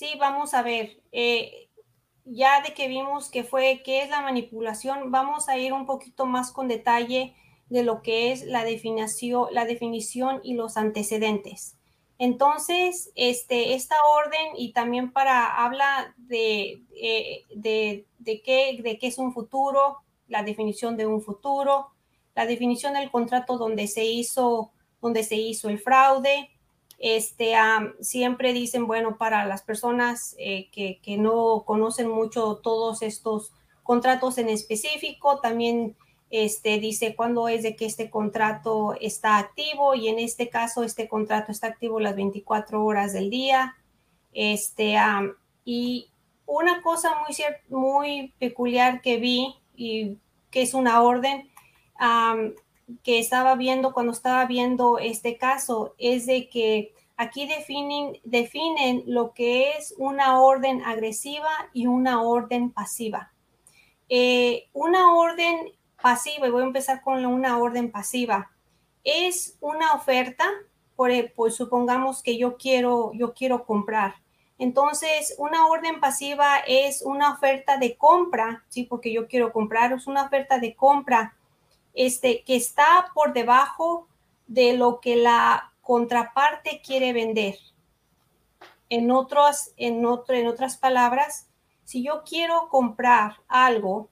sí, 0.02 0.18
vamos 0.18 0.52
a 0.52 0.62
ver. 0.62 1.00
Eh, 1.12 1.68
ya 2.25 2.61
de 2.62 2.75
que 2.75 2.88
vimos 2.88 3.30
que 3.30 3.44
fue, 3.44 3.82
qué 3.85 4.02
es 4.02 4.11
la 4.11 4.21
manipulación, 4.21 5.12
vamos 5.12 5.49
a 5.49 5.59
ir 5.59 5.73
un 5.73 5.87
poquito 5.87 6.26
más 6.26 6.50
con 6.50 6.66
detalle 6.66 7.37
de 7.68 7.85
lo 7.85 8.02
que 8.02 8.32
es 8.32 8.44
la 8.44 8.64
definición, 8.64 9.47
la 9.52 9.64
definición 9.64 10.40
y 10.42 10.54
los 10.54 10.76
antecedentes. 10.76 11.76
Entonces, 12.18 13.12
este, 13.14 13.75
esta 13.75 13.94
orden 14.16 14.56
y 14.56 14.73
también 14.73 15.12
para 15.12 15.64
habla 15.64 16.14
de, 16.16 16.82
eh, 17.00 17.44
de, 17.54 18.06
de, 18.18 18.42
qué, 18.42 18.80
de 18.82 18.99
qué 18.99 19.06
es 19.06 19.18
un 19.18 19.32
futuro, 19.32 19.99
la 20.26 20.42
definición 20.42 20.97
de 20.97 21.06
un 21.06 21.23
futuro, 21.23 21.90
la 22.35 22.47
definición 22.47 22.94
del 22.94 23.11
contrato 23.11 23.56
donde 23.56 23.87
se 23.87 24.04
hizo, 24.04 24.73
donde 25.00 25.23
se 25.23 25.37
hizo 25.37 25.68
el 25.68 25.78
fraude, 25.78 26.50
este, 27.02 27.54
siempre 28.00 28.52
dicen, 28.52 28.87
bueno, 28.87 29.18
para 29.18 29.44
las 29.44 29.62
personas 29.62 30.37
eh, 30.38 30.71
que, 30.71 31.16
no 31.18 31.64
conocen 31.66 32.09
mucho 32.09 32.61
todos 32.62 33.02
estos 33.02 33.52
contratos 33.82 34.38
en 34.38 34.49
específico, 34.49 35.40
también 35.40 35.97
este, 36.30 36.78
dice 36.78 37.16
cuándo 37.16 37.49
es 37.49 37.64
de 37.64 37.75
que 37.75 37.87
este 37.87 38.09
contrato 38.09 38.94
está 39.00 39.38
activo 39.38 39.97
y 39.97 40.06
en 40.06 40.21
este 40.21 40.49
caso 40.49 40.85
este 40.85 41.09
contrato 41.09 41.50
está 41.50 41.66
activo 41.66 41.99
las 41.99 42.14
24 42.14 42.85
horas 42.85 43.12
del 43.12 43.30
día. 43.30 43.75
Este, 44.32 44.94
y 45.64 46.09
una 46.47 46.82
cosa 46.82 47.11
muy, 47.26 47.37
muy 47.68 48.32
peculiar 48.38 49.02
que 49.02 49.16
vi 49.16 49.56
y 49.75 50.18
que 50.52 50.62
es 50.62 50.73
una 50.73 51.02
orden 51.02 51.50
que 53.03 53.19
estaba 53.19 53.55
viendo 53.55 53.93
cuando 53.93 54.12
estaba 54.12 54.45
viendo 54.47 54.99
este 54.99 55.37
caso 55.39 55.95
es 55.99 56.27
de 56.27 56.49
que 56.49 56.95
aquí 57.17 57.47
definen, 57.47 58.19
definen 58.25 59.05
lo 59.07 59.33
que 59.33 59.73
es 59.73 59.95
una 59.99 60.41
orden 60.41 60.83
agresiva 60.83 61.51
y 61.73 61.87
una 61.87 62.23
orden 62.23 62.71
pasiva. 62.71 63.33
Eh, 64.09 64.69
una 64.73 65.15
orden 65.15 65.73
pasiva, 66.01 66.49
y 66.49 66.51
voy 66.51 66.62
a 66.62 66.67
empezar 66.67 67.03
con 67.03 67.25
una 67.25 67.59
orden 67.59 67.91
pasiva, 67.91 68.51
es 69.05 69.57
una 69.61 69.95
oferta, 69.95 70.49
por, 70.97 71.11
pues 71.35 71.55
supongamos 71.55 72.23
que 72.23 72.37
yo 72.37 72.57
quiero, 72.57 73.12
yo 73.15 73.33
quiero 73.35 73.65
comprar. 73.65 74.17
Entonces, 74.59 75.35
una 75.39 75.67
orden 75.67 75.99
pasiva 76.01 76.59
es 76.67 77.03
una 77.03 77.33
oferta 77.33 77.79
de 77.79 77.97
compra, 77.97 78.65
sí, 78.69 78.85
porque 78.85 79.12
yo 79.12 79.27
quiero 79.27 79.53
comprar, 79.53 79.93
es 79.93 80.07
una 80.07 80.25
oferta 80.25 80.59
de 80.59 80.75
compra 80.77 81.37
este, 81.94 82.42
que 82.44 82.56
está 82.56 83.11
por 83.14 83.32
debajo 83.32 84.08
de 84.46 84.75
lo 84.75 85.00
que 85.00 85.16
la 85.16 85.72
contraparte 85.82 86.80
quiere 86.84 87.12
vender. 87.12 87.56
En, 88.88 89.11
otros, 89.11 89.72
en, 89.76 90.04
otras 90.04 90.76
palabras, 90.76 91.49
si 91.84 92.02
yo 92.02 92.22
quiero 92.25 92.68
comprar 92.68 93.37
algo 93.49 94.08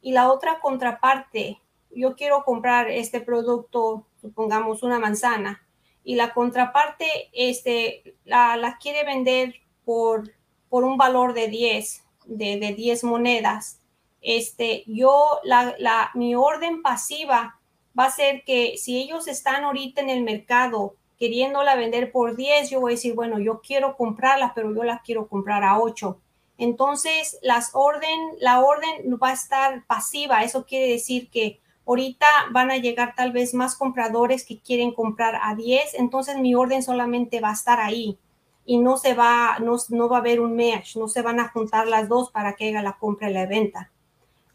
y 0.00 0.12
la 0.12 0.30
otra 0.30 0.60
contraparte, 0.60 1.60
yo 1.94 2.16
quiero 2.16 2.44
comprar 2.44 2.90
este 2.90 3.20
producto, 3.20 4.06
supongamos 4.20 4.82
una 4.82 4.98
manzana, 4.98 5.62
y 6.04 6.14
la 6.14 6.32
contraparte 6.32 7.06
este, 7.32 8.16
la, 8.24 8.78
quiere 8.80 9.04
vender 9.04 9.56
por, 9.84 10.32
por 10.68 10.84
un 10.84 10.96
valor 10.96 11.34
de 11.34 11.48
10, 11.48 12.04
de, 12.26 12.58
de 12.58 12.74
10 12.74 13.04
monedas. 13.04 13.80
Este, 14.20 14.84
yo, 14.86 15.40
la, 15.44 15.74
la, 15.78 16.10
mi 16.14 16.34
orden 16.34 16.82
pasiva 16.82 17.58
va 17.98 18.04
a 18.04 18.10
ser 18.10 18.44
que 18.44 18.76
si 18.76 18.98
ellos 18.98 19.28
están 19.28 19.64
ahorita 19.64 20.00
en 20.00 20.10
el 20.10 20.22
mercado 20.22 20.94
queriéndola 21.18 21.76
vender 21.76 22.12
por 22.12 22.36
10, 22.36 22.70
yo 22.70 22.80
voy 22.80 22.92
a 22.92 22.96
decir, 22.96 23.14
bueno, 23.14 23.38
yo 23.38 23.60
quiero 23.60 23.96
comprarla, 23.96 24.52
pero 24.54 24.74
yo 24.74 24.82
la 24.84 25.00
quiero 25.04 25.28
comprar 25.28 25.64
a 25.64 25.78
8. 25.78 26.18
Entonces, 26.58 27.38
las 27.42 27.70
orden, 27.74 28.18
la 28.38 28.60
orden 28.60 29.18
va 29.22 29.30
a 29.30 29.34
estar 29.34 29.84
pasiva. 29.86 30.42
Eso 30.42 30.64
quiere 30.64 30.88
decir 30.88 31.30
que 31.30 31.60
ahorita 31.86 32.26
van 32.52 32.70
a 32.70 32.78
llegar 32.78 33.14
tal 33.16 33.32
vez 33.32 33.54
más 33.54 33.76
compradores 33.76 34.44
que 34.44 34.60
quieren 34.60 34.92
comprar 34.92 35.38
a 35.42 35.54
10. 35.54 35.94
Entonces, 35.94 36.36
mi 36.36 36.54
orden 36.54 36.82
solamente 36.82 37.40
va 37.40 37.50
a 37.50 37.54
estar 37.54 37.80
ahí 37.80 38.18
y 38.64 38.78
no 38.78 38.96
se 38.96 39.14
va, 39.14 39.58
no, 39.60 39.76
no 39.90 40.08
va 40.08 40.16
a 40.16 40.20
haber 40.20 40.40
un 40.40 40.56
match, 40.56 40.96
no 40.96 41.08
se 41.08 41.22
van 41.22 41.40
a 41.40 41.48
juntar 41.48 41.86
las 41.86 42.08
dos 42.08 42.30
para 42.30 42.54
que 42.54 42.68
haga 42.68 42.82
la 42.82 42.98
compra 42.98 43.30
y 43.30 43.34
la 43.34 43.46
venta. 43.46 43.90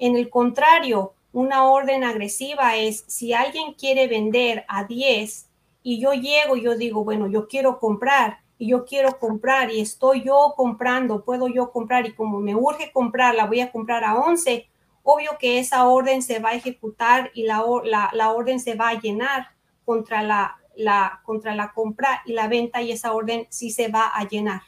En 0.01 0.15
el 0.15 0.31
contrario, 0.31 1.13
una 1.31 1.65
orden 1.69 2.03
agresiva 2.03 2.75
es 2.75 3.03
si 3.05 3.33
alguien 3.33 3.73
quiere 3.73 4.07
vender 4.07 4.65
a 4.67 4.85
10 4.85 5.47
y 5.83 6.01
yo 6.01 6.13
llego 6.13 6.55
y 6.55 6.63
yo 6.63 6.75
digo, 6.75 7.03
bueno, 7.03 7.27
yo 7.27 7.47
quiero 7.47 7.79
comprar 7.79 8.39
y 8.57 8.69
yo 8.69 8.83
quiero 8.83 9.19
comprar 9.19 9.71
y 9.71 9.79
estoy 9.79 10.23
yo 10.23 10.55
comprando, 10.57 11.23
puedo 11.23 11.47
yo 11.47 11.71
comprar 11.71 12.07
y 12.07 12.15
como 12.15 12.39
me 12.39 12.55
urge 12.55 12.91
comprar, 12.91 13.35
la 13.35 13.45
voy 13.45 13.59
a 13.59 13.71
comprar 13.71 14.03
a 14.03 14.15
11, 14.15 14.67
obvio 15.03 15.37
que 15.39 15.59
esa 15.59 15.87
orden 15.87 16.23
se 16.23 16.39
va 16.39 16.49
a 16.49 16.55
ejecutar 16.55 17.29
y 17.35 17.43
la, 17.43 17.63
la, 18.11 18.31
orden 18.31 18.59
se 18.59 18.73
va 18.73 18.89
a 18.89 18.99
llenar 18.99 19.49
contra 19.85 20.23
la, 20.23 20.57
la, 20.75 21.21
contra 21.23 21.53
la 21.53 21.73
compra 21.73 22.23
y 22.25 22.33
la 22.33 22.47
venta 22.47 22.81
y 22.81 22.91
esa 22.91 23.13
orden 23.13 23.45
sí 23.51 23.69
se 23.69 23.89
va 23.89 24.07
a 24.07 24.27
llenar. 24.27 24.63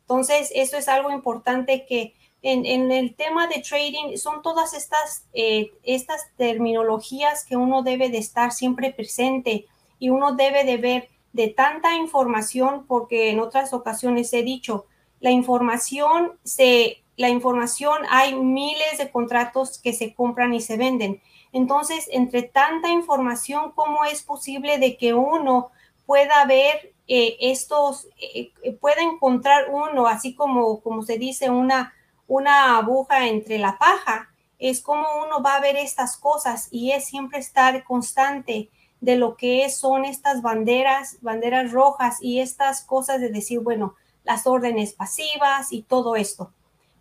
Entonces, 0.00 0.50
eso 0.54 0.78
es 0.78 0.88
algo 0.88 1.10
importante 1.10 1.84
que 1.84 2.14
en, 2.44 2.66
en 2.66 2.92
el 2.92 3.14
tema 3.14 3.48
de 3.48 3.62
trading 3.62 4.18
son 4.18 4.42
todas 4.42 4.74
estas, 4.74 5.26
eh, 5.32 5.72
estas 5.82 6.20
terminologías 6.36 7.44
que 7.46 7.56
uno 7.56 7.82
debe 7.82 8.10
de 8.10 8.18
estar 8.18 8.52
siempre 8.52 8.92
presente 8.92 9.66
y 9.98 10.10
uno 10.10 10.34
debe 10.34 10.64
de 10.64 10.76
ver 10.76 11.08
de 11.32 11.48
tanta 11.48 11.94
información, 11.94 12.84
porque 12.86 13.30
en 13.30 13.40
otras 13.40 13.72
ocasiones 13.72 14.30
he 14.34 14.42
dicho, 14.42 14.84
la 15.20 15.30
información 15.30 16.32
se, 16.44 17.02
la 17.16 17.30
información, 17.30 17.96
hay 18.10 18.34
miles 18.34 18.98
de 18.98 19.10
contratos 19.10 19.78
que 19.78 19.94
se 19.94 20.14
compran 20.14 20.52
y 20.52 20.60
se 20.60 20.76
venden. 20.76 21.22
Entonces, 21.50 22.10
entre 22.12 22.42
tanta 22.42 22.90
información, 22.90 23.72
¿cómo 23.74 24.04
es 24.04 24.22
posible 24.22 24.76
de 24.78 24.98
que 24.98 25.14
uno 25.14 25.70
pueda 26.04 26.44
ver 26.44 26.92
eh, 27.08 27.36
estos, 27.40 28.06
eh, 28.20 28.52
eh, 28.62 28.72
pueda 28.72 29.02
encontrar 29.02 29.70
uno, 29.70 30.06
así 30.06 30.34
como, 30.34 30.82
como 30.82 31.02
se 31.02 31.16
dice, 31.16 31.48
una, 31.48 31.94
una 32.26 32.78
aguja 32.78 33.26
entre 33.28 33.58
la 33.58 33.78
paja? 33.78 34.30
Es 34.58 34.80
como 34.80 35.06
uno 35.26 35.42
va 35.42 35.56
a 35.56 35.60
ver 35.60 35.76
estas 35.76 36.16
cosas 36.16 36.68
y 36.70 36.92
es 36.92 37.04
siempre 37.04 37.38
estar 37.38 37.84
constante 37.84 38.70
de 39.00 39.16
lo 39.16 39.36
que 39.36 39.68
son 39.68 40.04
estas 40.04 40.40
banderas, 40.40 41.18
banderas 41.20 41.72
rojas 41.72 42.18
y 42.22 42.40
estas 42.40 42.82
cosas 42.82 43.20
de 43.20 43.28
decir, 43.28 43.60
bueno, 43.60 43.94
las 44.22 44.46
órdenes 44.46 44.94
pasivas 44.94 45.72
y 45.72 45.82
todo 45.82 46.16
esto. 46.16 46.52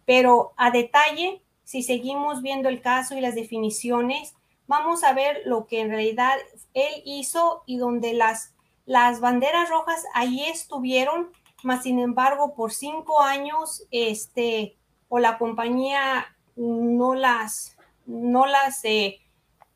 Pero 0.06 0.52
a 0.58 0.70
detalle, 0.70 1.42
si 1.64 1.82
seguimos 1.82 2.42
viendo 2.42 2.68
el 2.68 2.82
caso 2.82 3.16
y 3.16 3.22
las 3.22 3.36
definiciones, 3.36 4.34
vamos 4.68 5.04
a 5.04 5.14
ver 5.14 5.42
lo 5.46 5.66
que 5.66 5.80
en 5.80 5.90
realidad 5.90 6.36
él 6.74 7.02
hizo 7.06 7.64
y 7.66 7.78
donde 7.78 8.14
las, 8.14 8.54
las 8.86 9.20
banderas 9.20 9.70
rojas 9.70 10.04
ahí 10.14 10.44
estuvieron, 10.44 11.32
más 11.64 11.84
sin 11.84 12.00
embargo, 12.00 12.54
por 12.54 12.74
cinco 12.74 13.22
años, 13.22 13.84
este, 13.92 14.76
o 15.16 15.20
la 15.20 15.38
compañía 15.38 16.36
no 16.56 17.14
las, 17.14 17.78
no 18.08 18.48
las, 18.48 18.84
eh, 18.84 19.20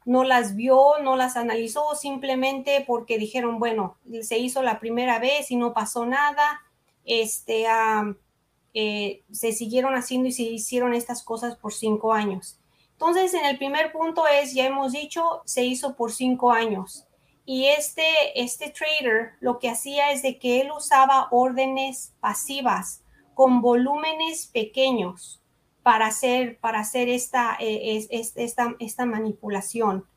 no 0.04 0.24
las 0.24 0.56
vio, 0.56 0.98
no 1.04 1.16
las 1.16 1.38
analizó 1.38 1.94
simplemente 1.94 2.84
porque 2.88 3.20
dijeron, 3.20 3.60
bueno, 3.60 3.98
se 4.24 4.40
hizo 4.40 4.64
la 4.64 4.80
primera 4.80 5.20
vez 5.20 5.52
y 5.52 5.56
no 5.56 5.76
pasó 5.76 6.08
nada, 6.08 6.64
este, 7.06 7.68
eh, 8.74 9.22
se 9.32 9.52
siguieron 9.52 9.94
haciendo 9.94 10.28
y 10.28 10.32
se 10.32 10.42
hicieron 10.42 10.96
estas 10.96 11.22
cosas 11.22 11.56
por 11.56 11.72
cinco 11.72 12.14
años. 12.14 12.60
Entonces, 12.94 13.36
en 13.36 13.46
el 13.46 13.60
primer 13.60 13.92
punto 13.92 14.26
es, 14.26 14.56
ya 14.56 14.66
hemos 14.66 14.94
dicho, 14.94 15.44
se 15.46 15.64
hizo 15.64 15.96
por 15.96 16.12
cinco 16.12 16.52
años. 16.52 17.06
Y 17.46 17.68
este, 17.68 18.42
este 18.42 18.72
trader 18.72 19.34
lo 19.40 19.60
que 19.60 19.70
hacía 19.70 20.12
es 20.12 20.24
de 20.24 20.40
que 20.40 20.62
él 20.62 20.72
usaba 20.72 21.28
órdenes 21.30 22.16
pasivas 22.22 23.04
con 23.38 23.62
volúmenes 23.62 24.48
pequeños 24.48 25.40
para 25.84 26.08
hacer, 26.08 26.58
para 26.58 26.80
hacer 26.80 27.08
esta, 27.08 27.56
eh, 27.60 28.08
esta, 28.10 28.76
esta, 28.80 29.06
manipulación. 29.06 30.08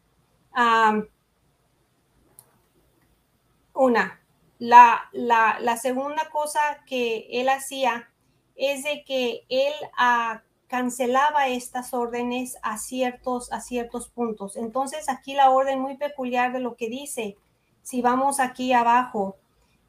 una, 3.75 4.23
la, 4.59 5.03
la, 5.13 5.77
segunda 5.77 6.31
cosa 6.31 6.61
que 6.87 7.27
él 7.31 7.51
hacía 7.51 8.09
es 8.57 8.85
de 8.85 9.05
que 9.05 9.45
él 9.51 9.75
ah, 9.99 10.41
cancelaba 10.67 11.49
estas 11.49 11.93
órdenes 11.93 12.57
a 12.63 12.79
ciertos, 12.79 13.53
a 13.53 13.61
ciertos 13.61 14.09
puntos. 14.09 14.57
Entonces 14.57 15.11
aquí 15.11 15.35
la 15.35 15.51
orden 15.51 15.79
muy 15.79 15.99
peculiar 15.99 16.55
de 16.55 16.61
lo 16.61 16.75
que 16.75 16.89
dice, 16.89 17.37
si 17.83 18.01
vamos 18.01 18.41
aquí 18.41 18.73
abajo, 18.73 19.37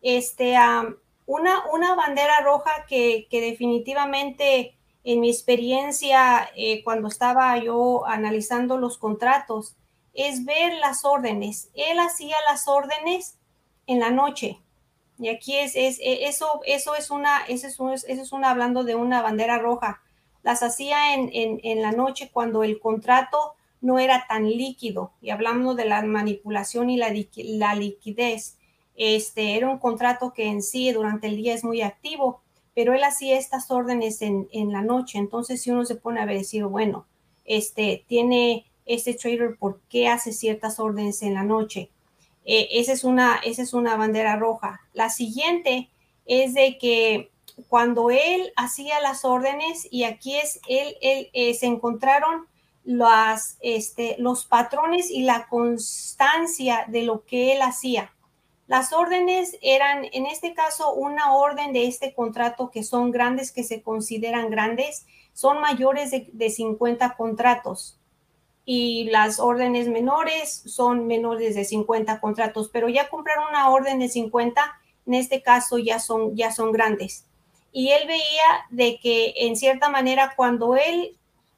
este, 0.01 0.57
una, 1.31 1.63
una 1.71 1.95
bandera 1.95 2.41
roja 2.41 2.85
que, 2.89 3.25
definitivamente 3.31 4.75
en 5.05 5.21
mi 5.21 5.29
experiencia 5.29 6.49
eh, 6.57 6.83
cuando 6.83 7.07
estaba 7.07 7.57
yo 7.57 8.05
analizando 8.05 8.77
los 8.77 8.97
contratos, 8.97 9.77
es 10.13 10.43
ver 10.43 10.73
las 10.73 11.05
órdenes. 11.05 11.69
Él 11.73 11.99
hacía 11.99 12.35
las 12.49 12.67
órdenes 12.67 13.37
en 13.87 14.01
la 14.01 14.11
noche. 14.11 14.59
Y 15.19 15.29
aquí 15.29 15.55
es, 15.55 15.77
es 15.77 15.99
e, 15.99 16.25
eso, 16.25 16.61
eso 16.65 16.95
es 16.95 17.09
una, 17.09 17.45
eso 17.47 17.67
es, 17.93 18.03
eso 18.03 18.21
es 18.21 18.31
una, 18.33 18.49
hablando 18.49 18.83
de 18.83 18.95
una 18.95 19.21
bandera 19.21 19.57
roja. 19.57 20.01
Las 20.43 20.63
hacía 20.63 21.13
en, 21.13 21.29
en, 21.31 21.61
en, 21.63 21.81
la 21.81 21.93
noche 21.93 22.29
cuando 22.33 22.63
el 22.65 22.77
contrato 22.79 23.53
no 23.79 23.99
era 23.99 24.25
tan 24.27 24.49
líquido. 24.49 25.13
Y 25.21 25.29
hablando 25.29 25.75
de 25.75 25.85
la 25.85 26.01
manipulación 26.01 26.89
y 26.89 26.97
la, 26.97 27.13
la 27.35 27.75
liquidez. 27.75 28.57
Este 28.95 29.55
era 29.55 29.69
un 29.69 29.79
contrato 29.79 30.33
que 30.33 30.47
en 30.47 30.61
sí 30.61 30.91
durante 30.91 31.27
el 31.27 31.37
día 31.37 31.53
es 31.53 31.63
muy 31.63 31.81
activo 31.81 32.41
pero 32.73 32.93
él 32.93 33.03
hacía 33.03 33.37
estas 33.37 33.69
órdenes 33.69 34.21
en, 34.21 34.71
la 34.71 34.81
noche. 34.81 35.17
Entonces, 35.17 35.61
si 35.61 35.71
uno 35.71 35.85
se 35.85 35.95
pone 35.95 36.21
a 36.21 36.25
ver, 36.25 36.37
decir, 36.37 36.63
bueno, 36.65 37.05
este 37.45 38.03
tiene 38.07 38.65
este 38.85 39.13
trader, 39.13 39.57
¿por 39.57 39.81
qué 39.89 40.07
hace 40.07 40.31
ciertas 40.31 40.79
órdenes 40.79 41.21
en 41.21 41.33
la 41.33 41.43
noche? 41.43 41.89
Eh, 42.45 42.69
esa, 42.71 42.93
es 42.93 43.03
una, 43.03 43.35
esa 43.43 43.61
es 43.61 43.73
una 43.73 43.95
bandera 43.97 44.35
roja. 44.37 44.81
La 44.93 45.09
siguiente 45.09 45.89
es 46.25 46.53
de 46.53 46.77
que 46.77 47.29
cuando 47.67 48.09
él 48.09 48.53
hacía 48.55 49.01
las 49.01 49.25
órdenes, 49.25 49.87
y 49.91 50.05
aquí 50.05 50.37
es, 50.37 50.59
él, 50.67 50.95
él 51.01 51.29
eh, 51.33 51.53
se 51.53 51.65
encontraron 51.65 52.47
las, 52.83 53.57
este, 53.61 54.15
los 54.17 54.45
patrones 54.45 55.11
y 55.11 55.23
la 55.23 55.47
constancia 55.47 56.85
de 56.87 57.03
lo 57.03 57.25
que 57.25 57.53
él 57.53 57.61
hacía. 57.61 58.13
Las 58.71 58.93
órdenes 58.93 59.57
eran, 59.61 60.05
en 60.13 60.25
este 60.25 60.53
caso, 60.53 60.93
una 60.93 61.33
orden 61.35 61.73
de 61.73 61.87
este 61.87 62.13
contrato 62.13 62.71
que 62.71 62.83
son 62.83 63.11
grandes, 63.11 63.51
que 63.51 63.65
se 63.65 63.81
consideran 63.81 64.49
grandes, 64.49 65.05
son 65.33 65.59
mayores 65.59 66.09
de, 66.09 66.29
de 66.31 66.49
50 66.49 67.17
contratos 67.17 67.99
y 68.63 69.09
las 69.09 69.41
órdenes 69.41 69.89
menores 69.89 70.63
son 70.67 71.05
menores 71.05 71.53
de 71.55 71.65
50 71.65 72.21
contratos, 72.21 72.69
pero 72.71 72.87
ya 72.87 73.09
comprar 73.09 73.39
una 73.49 73.69
orden 73.69 73.99
de 73.99 74.07
50, 74.07 74.61
en 75.05 75.15
este 75.15 75.41
caso 75.41 75.77
ya 75.77 75.99
son, 75.99 76.37
ya 76.37 76.53
son 76.53 76.71
grandes. 76.71 77.25
Y 77.73 77.89
él 77.91 78.07
veía 78.07 78.67
de 78.69 79.01
que 79.01 79.33
en 79.35 79.57
cierta 79.57 79.89
manera 79.89 80.31
cuando 80.37 80.77
él 80.77 81.17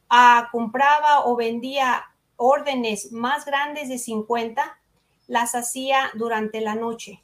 ah, 0.09 0.49
compraba 0.51 1.27
o 1.27 1.35
vendía 1.35 2.05
órdenes 2.37 3.11
más 3.11 3.45
grandes 3.45 3.87
de 3.87 3.99
50, 3.99 4.79
las 5.27 5.55
hacía 5.55 6.11
durante 6.15 6.61
la 6.61 6.75
noche. 6.75 7.23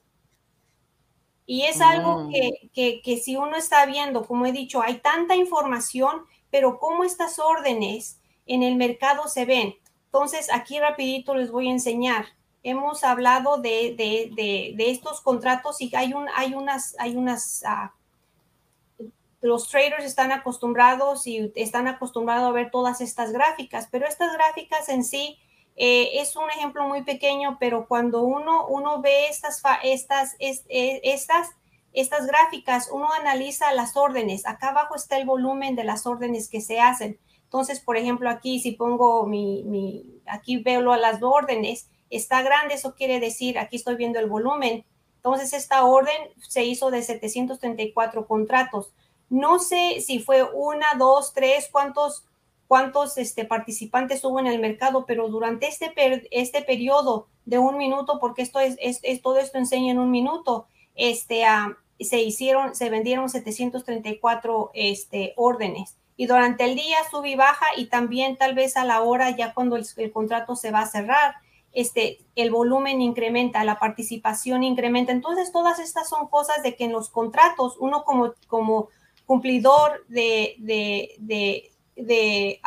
Y 1.46 1.64
es 1.64 1.82
algo 1.82 2.26
mm. 2.26 2.30
que, 2.30 2.70
que, 2.74 3.02
que 3.02 3.18
si 3.18 3.36
uno 3.36 3.56
está 3.56 3.86
viendo, 3.86 4.26
como 4.26 4.46
he 4.46 4.52
dicho, 4.52 4.82
hay 4.82 5.00
tanta 5.00 5.36
información, 5.36 6.26
pero 6.52 6.78
cómo 6.80 7.04
estas 7.04 7.40
órdenes 7.40 8.20
en 8.46 8.64
el 8.64 8.76
mercado 8.76 9.28
se 9.28 9.46
ven. 9.46 9.76
Entonces, 10.06 10.50
aquí 10.52 10.80
rapidito 10.80 11.36
les 11.36 11.52
voy 11.52 11.68
a 11.68 11.72
enseñar. 11.72 12.26
Hemos 12.64 13.04
hablado 13.04 13.58
de, 13.58 13.96
de, 13.96 14.32
de, 14.76 14.92
estos 14.92 15.22
contratos 15.22 15.80
y 15.82 15.96
hay, 15.96 16.14
un, 16.14 16.28
hay 16.36 16.56
unas, 16.56 16.96
hay 17.00 17.16
unas, 17.16 17.64
uh, 17.64 19.06
los 19.42 19.70
traders 19.70 20.04
están 20.04 20.32
acostumbrados 20.32 21.26
y 21.28 21.52
están 21.56 21.88
acostumbrados 21.88 22.50
a 22.50 22.52
ver 22.52 22.72
todas 22.72 23.02
estas 23.02 23.32
gráficas, 23.32 23.88
pero 23.92 24.08
estas 24.08 24.34
gráficas 24.34 24.90
en 24.90 25.04
sí 25.04 25.38
eh, 25.82 26.20
es 26.20 26.36
un 26.36 26.50
ejemplo 26.50 26.86
muy 26.90 27.04
pequeño, 27.04 27.56
pero 27.58 27.88
cuando 27.88 28.24
uno, 28.24 28.68
uno 28.68 29.02
ve 29.02 29.28
estas, 29.28 29.64
estas, 29.82 30.36
eh, 30.40 31.00
estas, 31.06 31.52
estas 31.94 32.28
gráficas, 32.28 32.90
uno 32.92 33.08
analiza 33.14 33.72
las 33.72 33.96
órdenes. 33.96 34.46
Acá 34.46 34.72
abajo 34.72 34.96
está 34.96 35.18
el 35.18 35.26
volumen 35.26 35.78
de 35.78 35.86
las 35.86 36.06
órdenes 36.06 36.50
que 36.50 36.60
se 36.60 36.82
hacen. 36.82 37.18
Entonces, 37.46 37.80
por 37.80 37.96
ejemplo, 37.96 38.30
aquí 38.30 38.60
si 38.60 38.74
pongo 38.74 39.26
mi, 39.26 39.64
mi 39.64 40.22
aquí 40.26 40.58
veo 40.58 40.82
las 40.82 41.24
órdenes, 41.24 41.90
está 42.10 42.42
grande, 42.42 42.74
eso 42.74 42.94
quiere 42.94 43.22
decir, 43.22 43.58
aquí 43.58 43.78
estoy 43.78 43.96
viendo 43.96 44.20
el 44.20 44.28
volumen. 44.28 44.84
Entonces, 45.16 45.54
esta 45.54 45.86
orden 45.86 46.18
se 46.42 46.66
hizo 46.66 46.92
de 46.92 47.04
734 47.04 48.28
contratos. 48.28 48.92
No 49.30 49.60
sé 49.60 50.02
si 50.02 50.20
fue 50.20 50.44
una, 50.44 50.88
dos, 50.98 51.32
tres, 51.34 51.70
cuántos, 51.72 52.26
cuántos 52.70 53.18
este, 53.18 53.46
participantes 53.46 54.24
hubo 54.24 54.40
en 54.40 54.46
el 54.46 54.60
mercado, 54.60 55.08
pero 55.08 55.28
durante 55.28 55.68
este, 55.68 55.92
este 56.30 56.62
periodo 56.62 57.26
de 57.46 57.58
un 57.58 57.78
minuto, 57.78 58.20
porque 58.20 58.44
esto 58.44 58.60
es, 58.60 58.78
es, 58.80 59.22
todo 59.24 59.40
esto 59.40 59.58
enseña 59.58 59.92
en 59.92 59.98
un 59.98 60.12
minuto, 60.12 60.68
este, 60.94 61.46
uh, 61.46 61.74
se 62.00 62.22
hicieron, 62.22 62.76
se 62.76 62.92
vendieron 62.92 63.28
734 63.28 64.70
este, 64.76 65.34
órdenes 65.36 65.98
y 66.16 66.28
durante 66.28 66.64
el 66.64 66.76
día 66.76 66.98
sube 67.10 67.32
y 67.32 67.36
baja 67.36 67.66
y 67.76 67.88
también 67.88 68.38
tal 68.38 68.54
vez 68.54 68.78
a 68.78 68.86
la 68.86 69.02
hora 69.02 69.36
ya 69.36 69.56
cuando 69.56 69.76
el, 69.76 70.12
contrato 70.12 70.56
se 70.56 70.70
va 70.70 70.82
a 70.82 70.88
cerrar, 70.88 71.38
este, 71.74 72.20
el 72.36 72.52
volumen 72.52 73.02
incrementa, 73.02 73.64
la 73.64 73.80
participación 73.80 74.62
incrementa. 74.64 75.12
Entonces, 75.12 75.52
todas 75.52 75.80
estas 75.80 76.08
son 76.08 76.28
cosas 76.28 76.62
de 76.62 76.76
que 76.76 76.84
en 76.84 76.92
los 76.92 77.10
contratos 77.10 77.78
uno 77.80 78.04
como, 78.04 78.34
como 78.46 78.90
cumplidor 79.26 80.06
de, 80.08 80.56
de, 80.60 81.16
de, 81.20 81.69
de 82.00 82.62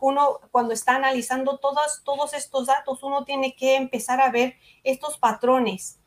uno 0.00 0.40
cuando 0.50 0.72
está 0.72 0.96
analizando 0.96 1.58
todos, 1.58 2.02
todos 2.04 2.34
estos 2.34 2.66
datos, 2.66 3.02
uno 3.02 3.24
tiene 3.24 3.54
que 3.54 3.76
empezar 3.76 4.20
a 4.20 4.30
ver 4.30 4.56
estos 4.84 5.18
patrones. 5.18 5.98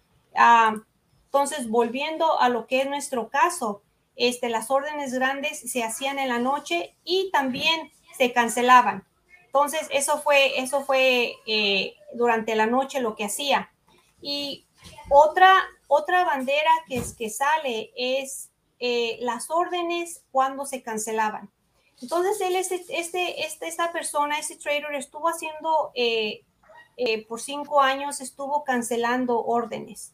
entonces, 1.26 1.70
volviendo 1.70 2.40
a 2.40 2.50
lo 2.50 2.68
que 2.68 2.82
es 2.82 2.90
nuestro 2.90 3.30
caso, 3.30 3.82
este, 4.16 4.50
las 4.50 4.70
órdenes 4.70 5.14
grandes 5.14 5.60
se 5.60 5.84
hacían 5.84 6.20
en 6.20 6.30
la 6.30 6.40
noche 6.40 6.96
y 7.04 7.32
también 7.32 7.92
se 8.18 8.34
cancelaban. 8.34 9.06
Entonces, 9.46 9.88
eso 9.92 10.22
fue, 10.22 10.60
eso 10.60 10.84
fue 10.84 11.36
eh, 11.48 11.96
durante 12.14 12.56
la 12.56 12.66
noche 12.66 13.00
lo 13.00 13.16
que 13.16 13.26
hacía. 13.26 13.72
Y 14.22 14.66
otra, 15.10 15.56
otra 15.88 16.26
bandera 16.26 16.70
que, 16.88 16.98
es, 16.98 17.16
que 17.16 17.30
sale 17.30 17.92
es 17.96 18.52
eh, 18.80 19.18
las 19.22 19.50
órdenes 19.50 20.24
cuando 20.32 20.66
se 20.66 20.84
cancelaban. 20.84 21.50
Entonces, 22.02 22.40
él, 22.42 22.56
este, 22.56 22.84
este, 22.90 23.46
este 23.46 23.68
esta 23.68 23.92
persona, 23.92 24.40
este 24.40 24.56
trader, 24.56 24.96
estuvo 24.96 25.28
haciendo, 25.28 25.92
eh, 25.96 26.44
por 27.28 27.40
cinco 27.40 27.82
años, 27.82 28.22
estuvo 28.22 28.64
cancelando 28.64 29.44
órdenes. 29.46 30.14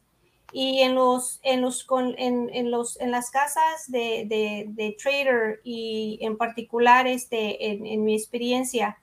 Y 0.51 0.81
en 0.81 0.95
los 0.95 1.39
en 1.41 1.61
los 1.61 1.83
con, 1.83 2.15
en, 2.17 2.49
en, 2.53 2.71
los 2.71 2.99
en 3.01 3.11
las 3.11 3.31
casas 3.31 3.89
de, 3.91 4.25
de, 4.27 4.65
de, 4.69 4.95
trader 5.01 5.59
y 5.63 6.19
en 6.21 6.37
particular 6.37 7.07
este 7.07 7.71
en, 7.71 7.85
en, 7.85 8.05
mi 8.05 8.15
experiencia 8.15 8.97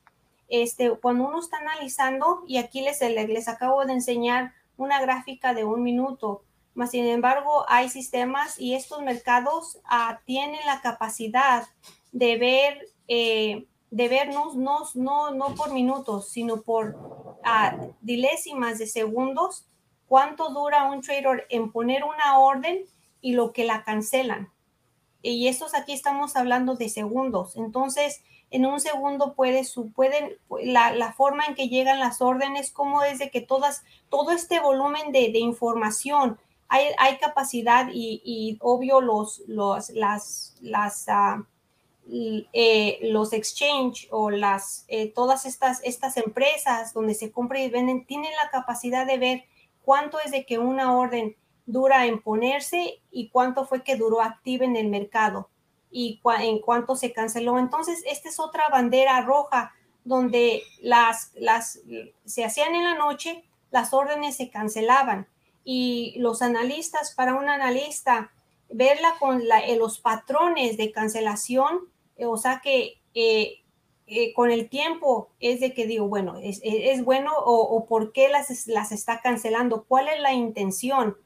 este 0.49 0.91
cuando 0.91 1.27
uno 1.27 1.41
está 1.41 1.59
analizando 1.59 2.45
y 2.47 2.59
aquí 2.59 2.81
les 2.81 3.01
les 3.01 3.49
acabo 3.49 3.85
de 3.85 3.93
enseñar 3.93 4.55
una 4.77 5.01
gráfica 5.03 5.53
de 5.53 5.65
un 5.65 5.83
minuto 5.83 6.43
más 6.75 6.93
sin 6.93 7.07
embargo 7.07 7.67
hay 7.69 7.91
sistemas 7.91 8.59
y 8.59 8.75
estos 8.75 9.03
mercados 9.03 9.81
uh, 9.91 10.15
tienen 10.25 10.65
la 10.65 10.81
capacidad 10.81 11.65
de 12.13 12.37
ver 12.37 12.89
eh, 13.09 13.67
de 13.91 14.09
vernos 14.09 14.55
no, 14.55 14.85
no, 14.95 15.33
no 15.33 15.55
por 15.55 15.73
minutos 15.73 16.31
sino 16.31 16.63
por 16.63 16.95
uh, 16.95 17.93
dilésimas 18.01 18.79
de 18.79 18.87
segundos 18.87 19.67
cuánto 20.13 20.51
dura 20.51 20.91
un 20.91 21.01
trader 21.01 21.47
en 21.49 21.73
poner 21.73 22.05
una 22.05 22.39
orden 22.39 22.85
y 23.23 23.33
lo 23.33 23.55
que 23.55 23.65
la 23.65 23.83
cancelan. 23.83 24.53
Y 25.23 25.49
estos 25.49 25.75
aquí 25.75 25.93
estamos 25.93 26.37
hablando 26.37 26.75
de 26.75 26.91
segundos. 26.91 27.57
Entonces, 27.57 28.23
en 28.51 28.67
un 28.67 28.79
segundo 28.79 29.33
puede, 29.35 29.65
su, 29.65 29.91
pueden, 29.93 30.37
la, 30.65 30.93
la, 30.93 31.15
forma 31.15 31.47
en 31.47 31.55
que 31.55 31.69
llegan 31.69 31.99
las 31.99 32.21
órdenes, 32.21 32.73
como 32.73 33.03
es 33.03 33.21
de 33.21 33.31
que 33.31 33.41
todas, 33.41 33.85
todo 34.11 34.33
este 34.33 34.61
volumen 34.61 35.13
de, 35.13 35.33
de 35.33 35.39
información, 35.39 36.39
hay, 36.69 36.89
hay 36.99 37.17
capacidad 37.17 37.89
y, 37.91 38.21
y, 38.23 38.59
obvio 38.61 39.01
los, 39.01 39.43
los, 39.47 39.89
las, 39.91 40.57
las, 40.61 41.07
uh, 41.09 41.43
eh, 42.11 42.99
los 43.03 43.33
exchange 43.33 44.09
o 44.11 44.31
las, 44.31 44.85
eh, 44.89 45.09
todas 45.09 45.47
estas, 45.47 45.81
estas 45.85 46.17
empresas 46.17 46.93
donde 46.93 47.15
se 47.15 47.31
compra 47.31 47.61
y 47.61 47.71
venden, 47.71 48.05
tienen 48.05 48.33
la 48.43 48.51
capacidad 48.51 49.07
de 49.07 49.19
ver 49.19 49.45
cuánto 49.85 50.19
es 50.21 50.31
de 50.31 50.45
que 50.45 50.59
una 50.59 50.97
orden 50.97 51.37
dura 51.67 52.07
en 52.07 52.21
ponerse 52.21 53.01
y 53.11 53.29
cuánto 53.29 53.67
fue 53.67 53.83
que 53.83 53.97
duró 53.97 54.21
activa 54.21 54.65
en 54.65 54.77
el 54.77 54.89
mercado 54.89 55.49
y 55.91 56.21
en 56.41 56.59
cuánto 56.59 56.97
se 56.97 57.13
canceló. 57.13 57.59
Entonces, 57.59 58.03
esta 58.07 58.29
es 58.29 58.41
otra 58.41 58.65
bandera 58.71 59.21
roja 59.21 59.73
donde 60.05 60.63
las, 60.81 61.31
las 61.35 61.81
se 62.25 62.45
hacían 62.45 62.75
en 62.75 62.85
la 62.85 62.95
noche, 62.95 63.45
las 63.71 63.93
órdenes 63.93 64.37
se 64.37 64.51
cancelaban 64.51 65.29
y 65.65 66.15
los 66.19 66.43
analistas, 66.43 67.15
para 67.15 67.35
un 67.35 67.49
analista, 67.49 68.33
verla 68.69 69.15
con 69.19 69.47
la, 69.47 69.63
los 69.77 70.01
patrones 70.01 70.77
de 70.77 70.91
cancelación, 70.93 71.92
o 72.27 72.37
sea 72.37 72.61
que 72.63 73.01
eh, 73.15 73.63
eh, 74.07 74.35
con 74.35 74.51
el 74.51 74.69
tiempo 74.69 75.31
es 75.41 75.61
de 75.61 75.73
que 75.73 75.87
digo, 75.87 76.09
bueno, 76.09 76.37
es, 76.43 76.61
bueno 77.05 77.33
o, 77.37 77.87
por 77.87 78.13
qué 78.13 78.29
las, 78.29 78.67
las 78.67 78.93
está 78.93 79.21
cancelando, 79.21 79.85
cuál 79.85 80.09
es 80.09 80.21
la 80.21 80.33
intención. 80.33 81.17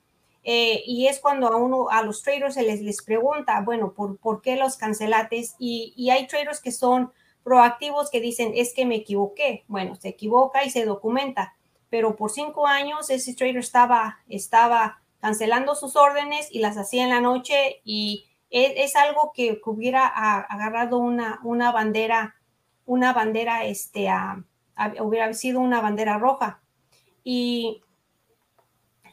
Eh, 0.44 0.84
y 0.86 1.08
es 1.08 1.18
cuando 1.18 1.48
a 1.48 1.56
uno, 1.56 1.88
a 1.90 2.02
los 2.02 2.22
traders 2.22 2.54
se 2.54 2.62
les, 2.62 2.80
les 2.80 3.02
pregunta, 3.02 3.60
bueno, 3.62 3.92
¿por, 3.94 4.18
¿por 4.18 4.42
qué 4.42 4.54
los 4.54 4.76
cancelates? 4.76 5.56
Y, 5.58 5.92
y, 5.96 6.10
hay 6.10 6.28
traders 6.28 6.60
que 6.60 6.70
son 6.70 7.12
proactivos 7.42 8.10
que 8.10 8.20
dicen, 8.20 8.52
es 8.54 8.72
que 8.72 8.86
me 8.86 8.94
equivoqué. 8.94 9.64
Bueno, 9.66 9.96
se 9.96 10.10
equivoca 10.10 10.64
y 10.64 10.70
se 10.70 10.84
documenta, 10.84 11.56
pero 11.90 12.14
por 12.14 12.30
cinco 12.30 12.68
años 12.68 13.10
ese 13.10 13.34
trader 13.34 13.56
estaba, 13.56 14.20
estaba 14.28 15.02
cancelando 15.20 15.74
sus 15.74 15.96
órdenes 15.96 16.48
y 16.52 16.60
las 16.60 16.76
hacía 16.76 17.02
en 17.02 17.10
la 17.10 17.20
noche 17.20 17.80
y 17.84 18.25
es, 18.50 18.96
algo 18.96 19.32
que, 19.34 19.60
hubiera 19.64 20.06
agarrado 20.06 20.98
una, 20.98 21.40
una 21.42 21.72
bandera 21.72 22.36
una 22.86 23.12
bandera, 23.12 23.64
este, 23.64 24.08
hubiera 25.00 25.32
sido 25.34 25.60
una 25.60 25.80
bandera 25.80 26.18
roja. 26.18 26.62
Y 27.24 27.82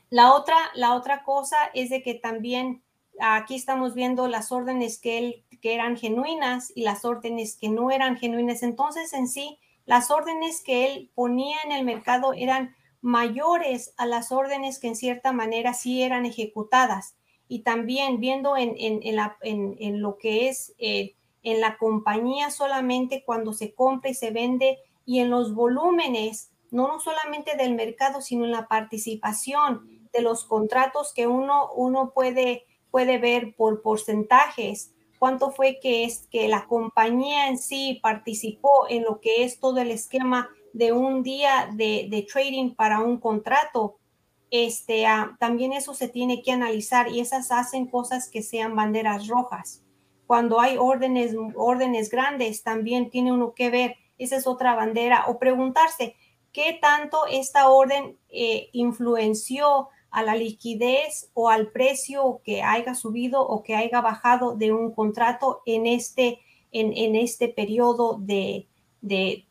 la 0.09 0.33
otra, 0.33 0.55
la 0.75 0.93
otra 0.93 1.23
cosa 1.23 1.57
es 1.73 1.89
de 1.89 2.03
que 2.03 2.13
también 2.13 2.83
aquí 3.19 3.55
estamos 3.55 3.95
viendo 3.95 4.27
las 4.27 4.51
órdenes 4.51 4.99
que, 4.99 5.17
él, 5.17 5.45
que 5.61 5.73
eran 5.73 5.97
genuinas 5.97 6.71
y 6.75 6.83
las 6.83 7.03
órdenes 7.03 7.57
que 7.57 7.69
no 7.69 7.89
eran 7.91 8.17
genuinas. 8.17 8.61
Entonces, 8.61 9.11
en 9.13 9.27
sí, 9.27 9.59
las 9.85 10.11
órdenes 10.11 10.63
que 10.63 10.85
él 10.85 11.11
ponía 11.15 11.57
en 11.65 11.71
el 11.71 11.83
mercado 11.83 12.33
eran 12.33 12.75
mayores 13.01 13.93
a 13.97 14.05
las 14.05 14.31
órdenes 14.31 14.79
que 14.79 14.87
en 14.87 14.95
cierta 14.95 15.33
manera 15.33 15.73
sí 15.73 16.03
eran 16.03 16.25
ejecutadas. 16.25 17.15
Y 17.53 17.59
también 17.59 18.19
viendo 18.19 18.57
en, 18.57 18.75
en, 18.77 18.99
en, 19.03 19.15
la, 19.15 19.37
en 19.41 20.01
lo 20.01 20.17
que 20.17 20.49
es 20.49 20.73
eh, 20.79 21.15
en 21.43 21.61
la 21.61 21.77
compañía 21.77 22.49
solamente 22.49 23.23
cuando 23.23 23.53
se 23.53 23.73
compra 23.75 24.09
y 24.09 24.15
se 24.15 24.31
vende 24.31 24.79
y 25.05 25.19
en 25.19 25.29
los 25.29 25.53
volúmenes, 25.53 26.51
no, 26.71 26.87
no 26.87 26.99
solamente 26.99 27.55
del 27.57 27.75
mercado, 27.75 28.21
sino 28.21 28.45
en 28.45 28.51
la 28.51 28.67
participación 28.67 29.87
de 30.11 30.21
los 30.21 30.45
contratos 30.45 31.13
que 31.13 31.27
uno, 31.27 31.69
uno 31.75 32.11
puede, 32.15 32.65
puede 32.89 33.17
ver 33.17 33.55
por 33.55 33.81
porcentajes, 33.81 34.93
cuánto 35.19 35.51
fue 35.51 35.79
que 35.81 36.05
es 36.05 36.27
que 36.31 36.47
la 36.47 36.65
compañía 36.67 37.49
en 37.49 37.57
sí 37.57 37.99
participó 38.01 38.87
en 38.89 39.03
lo 39.03 39.19
que 39.19 39.43
es 39.43 39.59
todo 39.59 39.79
el 39.79 39.91
esquema 39.91 40.49
de 40.71 40.91
un 40.91 41.23
día 41.23 41.69
de, 41.73 42.27
trading 42.31 42.75
para 42.75 42.99
un 42.99 43.19
contrato. 43.19 43.99
Este, 44.55 45.07
ah, 45.07 45.35
también 45.39 45.73
eso 45.73 45.95
se 45.95 46.07
tiene 46.07 46.43
que 46.43 46.51
analizar 46.51 47.11
y 47.11 47.21
esas 47.21 47.51
hacen 47.51 47.87
cosas 47.87 48.29
que 48.29 48.43
sean 48.43 48.75
banderas 48.75 49.27
rojas. 49.27 49.81
Cuando 50.27 50.59
hay 50.59 50.77
órdenes, 50.77 51.35
órdenes 51.55 52.11
grandes, 52.11 52.61
también 52.61 53.09
tiene 53.09 53.31
uno 53.31 53.55
que 53.55 53.71
ver, 53.71 53.95
esa 54.19 54.35
es 54.35 54.45
otra 54.45 54.75
bandera, 54.75 55.25
o 55.25 55.39
preguntarse 55.39 56.15
qué 56.51 56.77
tanto 56.79 57.25
esta 57.31 57.67
orden 57.67 58.19
eh, 58.29 58.69
influenció 58.73 59.89
a 60.11 60.21
la 60.21 60.35
liquidez 60.35 61.31
o 61.33 61.49
al 61.49 61.71
precio 61.71 62.39
que 62.43 62.61
haya 62.61 62.93
subido 62.93 63.41
o 63.41 63.63
que 63.63 63.75
haya 63.75 64.01
bajado 64.01 64.55
de 64.55 64.71
un 64.71 64.91
contrato 64.91 65.63
en 65.65 65.87
este, 65.87 66.41
en, 66.71 67.15
este 67.15 67.47
periodo 67.47 68.19
de, 68.21 68.67
de, 69.01 69.47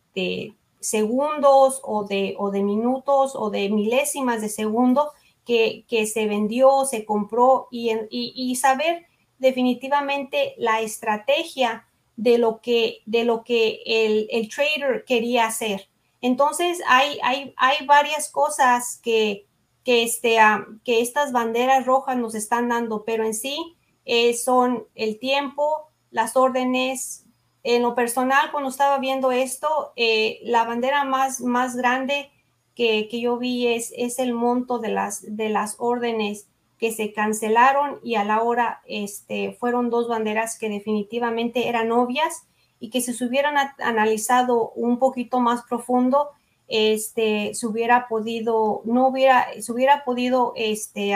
segundos 0.83 1.81
o 1.83 2.05
de, 2.05 2.35
o 2.39 2.51
de 2.51 2.63
minutos 2.63 3.33
o 3.35 3.51
de 3.51 3.71
milésimas 3.71 4.41
de 4.41 4.49
segundo 4.49 5.13
que, 5.45 5.85
que 5.89 6.07
se 6.07 6.27
vendió, 6.27 6.85
se 6.85 7.05
compró 7.05 7.69
y, 7.71 7.91
y, 8.11 8.55
saber 8.57 9.07
definitivamente 9.39 10.55
la 10.59 10.81
estrategia 10.81 11.87
de 12.17 12.39
lo 12.39 12.61
que, 12.61 13.03
de 13.07 13.25
lo 13.25 13.43
que 13.43 13.83
el, 13.87 14.29
el 14.31 14.49
trader 14.49 15.05
quería 15.05 15.47
hacer. 15.47 15.89
Entonces, 16.21 16.81
hay, 16.87 17.19
hay, 17.23 17.53
hay 17.57 17.85
varias 17.87 18.31
cosas 18.31 19.01
que, 19.03 19.47
que, 19.85 20.05
este, 20.05 20.39
que 20.85 21.01
estas 21.01 21.33
banderas 21.33 21.85
rojas 21.85 22.17
nos 22.17 22.35
están 22.35 22.69
dando, 22.69 23.05
pero 23.05 23.25
en 23.25 23.35
sí 23.35 23.77
eh, 24.05 24.35
son 24.35 24.87
el 24.95 25.19
tiempo, 25.19 25.89
las 26.11 26.37
órdenes. 26.37 27.27
En 27.65 27.83
lo 27.83 27.95
personal, 27.95 28.51
cuando 28.51 28.71
estaba 28.71 28.99
viendo 28.99 29.31
esto, 29.31 29.93
eh, 29.97 30.41
la 30.43 30.65
bandera 30.65 31.05
más, 31.05 31.41
más 31.41 31.77
grande 31.77 32.31
que, 32.75 33.09
que, 33.09 33.21
yo 33.21 33.39
vi 33.39 33.69
es, 33.69 33.93
es 33.97 34.19
el 34.19 34.35
monto 34.35 34.79
de 34.79 34.89
las, 34.89 35.37
de 35.37 35.49
las 35.49 35.77
órdenes 35.79 36.49
que 36.79 36.91
se 36.91 37.13
cancelaron 37.13 38.01
y 38.03 38.17
a 38.17 38.25
la 38.25 38.43
hora 38.43 38.83
este, 38.87 39.57
fueron 39.61 39.89
dos 39.89 40.09
banderas 40.09 40.59
que 40.59 40.69
definitivamente 40.69 41.69
eran 41.69 41.93
obvias 41.93 42.49
y 42.81 42.91
que 42.91 43.01
si 43.01 43.13
se 43.13 43.25
hubieran 43.25 43.55
analizado 43.79 44.71
un 44.71 44.99
poquito 44.99 45.39
más 45.39 45.63
profundo, 45.63 46.31
este, 46.67 47.55
se 47.55 47.69
hubiera 47.69 48.09
podido, 48.09 48.83
no 48.85 49.07
hubiera, 49.07 49.47
se 49.61 49.71
hubiera 49.71 50.03
podido 50.05 50.53
este, 50.57 51.15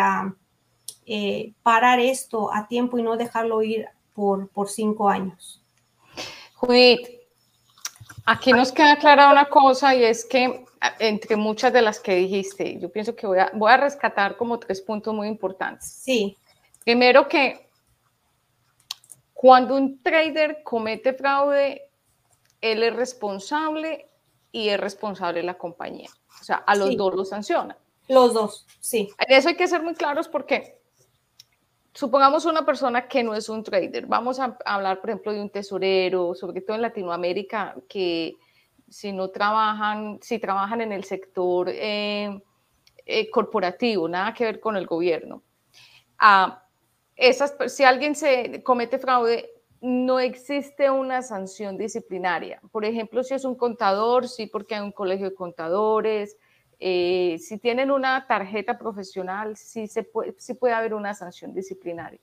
eh, 1.07 1.53
parar 1.65 1.99
esto 1.99 2.55
a 2.55 2.69
tiempo 2.69 2.99
y 2.99 3.03
no 3.03 3.17
dejarlo 3.17 3.61
ir 3.65 3.87
por, 4.15 4.49
por 4.51 4.69
cinco 4.69 5.09
años. 5.09 5.66
Judith, 6.57 7.07
aquí 8.25 8.53
nos 8.53 8.73
queda 8.73 8.97
clara 8.97 9.31
una 9.31 9.49
cosa 9.49 9.95
y 9.95 10.05
es 10.05 10.25
que 10.25 10.65
entre 10.99 11.37
muchas 11.37 11.73
de 11.73 11.83
las 11.83 12.01
que 12.01 12.15
dijiste, 12.15 12.79
yo 12.79 12.91
pienso 12.91 13.15
que 13.15 13.27
voy 13.27 13.39
a, 13.39 13.51
voy 13.55 13.73
a 13.73 13.77
rescatar 13.77 14.37
como 14.37 14.59
tres 14.59 14.81
puntos 14.81 15.15
muy 15.15 15.29
importantes. 15.29 15.91
Sí. 16.03 16.37
Primero 16.85 17.29
que 17.29 17.69
cuando 19.35 19.77
un 19.77 20.03
trader 20.03 20.63
comete 20.63 21.13
fraude, 21.13 21.91
él 22.61 22.83
es 22.83 22.97
responsable 22.97 24.09
y 24.51 24.71
es 24.71 24.81
responsable 24.81 25.43
la 25.43 25.59
compañía. 25.59 26.09
O 26.41 26.45
sea, 26.45 26.57
a 26.57 26.75
los 26.75 26.97
dos 26.97 27.15
los 27.15 27.29
sanciona. 27.29 27.77
Los 28.09 28.33
dos, 28.35 28.67
sí. 28.81 29.09
eso 29.29 29.49
hay 29.49 29.57
que 29.57 29.67
ser 29.67 29.83
muy 29.83 29.95
claros 29.95 30.29
porque 30.29 30.76
supongamos 31.97 32.45
una 32.45 32.65
persona 32.65 33.09
que 33.09 33.23
no 33.23 33.35
es 33.35 33.49
un 33.49 33.63
trader. 33.65 34.07
Vamos 34.07 34.39
a 34.39 34.57
hablar, 34.65 35.01
por 35.01 35.11
ejemplo, 35.11 35.33
de 35.33 35.41
un 35.41 35.51
tesorero, 35.51 36.35
sobre 36.35 36.61
todo 36.61 36.77
en 36.77 36.83
Latinoamérica, 36.83 37.75
que 37.89 38.37
si 38.89 39.13
no 39.13 39.31
trabajan, 39.31 40.19
si 40.21 40.39
trabajan 40.39 40.83
en 40.83 40.93
el 40.93 41.05
sector 41.05 41.69
eh, 41.71 42.41
eh, 43.07 43.31
corporativo, 43.31 44.09
nada 44.09 44.35
que 44.35 44.45
ver 44.45 44.61
con 44.61 44.77
el 44.77 44.87
gobierno. 44.87 45.43
Ah, 46.19 46.63
esas, 47.17 47.57
si 47.69 47.83
alguien 47.83 48.15
se 48.15 48.63
comete 48.63 48.99
fraude, 48.99 49.51
no 49.81 50.21
existe 50.21 50.91
una 50.91 51.23
sanción 51.23 51.79
disciplinaria. 51.79 52.61
Por 52.71 52.85
ejemplo, 52.85 53.23
si 53.23 53.35
es 53.35 53.45
un 53.45 53.55
contador, 53.55 54.29
sí, 54.29 54.47
porque 54.47 54.75
hay 54.75 54.83
un 54.83 54.93
colegio 54.93 55.31
de 55.31 55.35
contadores. 55.35 56.37
Eh, 56.79 57.39
si 57.41 57.59
tienen 57.59 57.91
una 57.91 58.27
tarjeta 58.27 58.79
profesional, 58.79 59.57
sí, 59.57 59.87
se 59.87 60.03
puede, 60.03 60.35
sí 60.39 60.55
puede 60.55 60.75
haber 60.75 60.95
una 60.95 61.15
sanción 61.15 61.55
disciplinaria. 61.55 62.21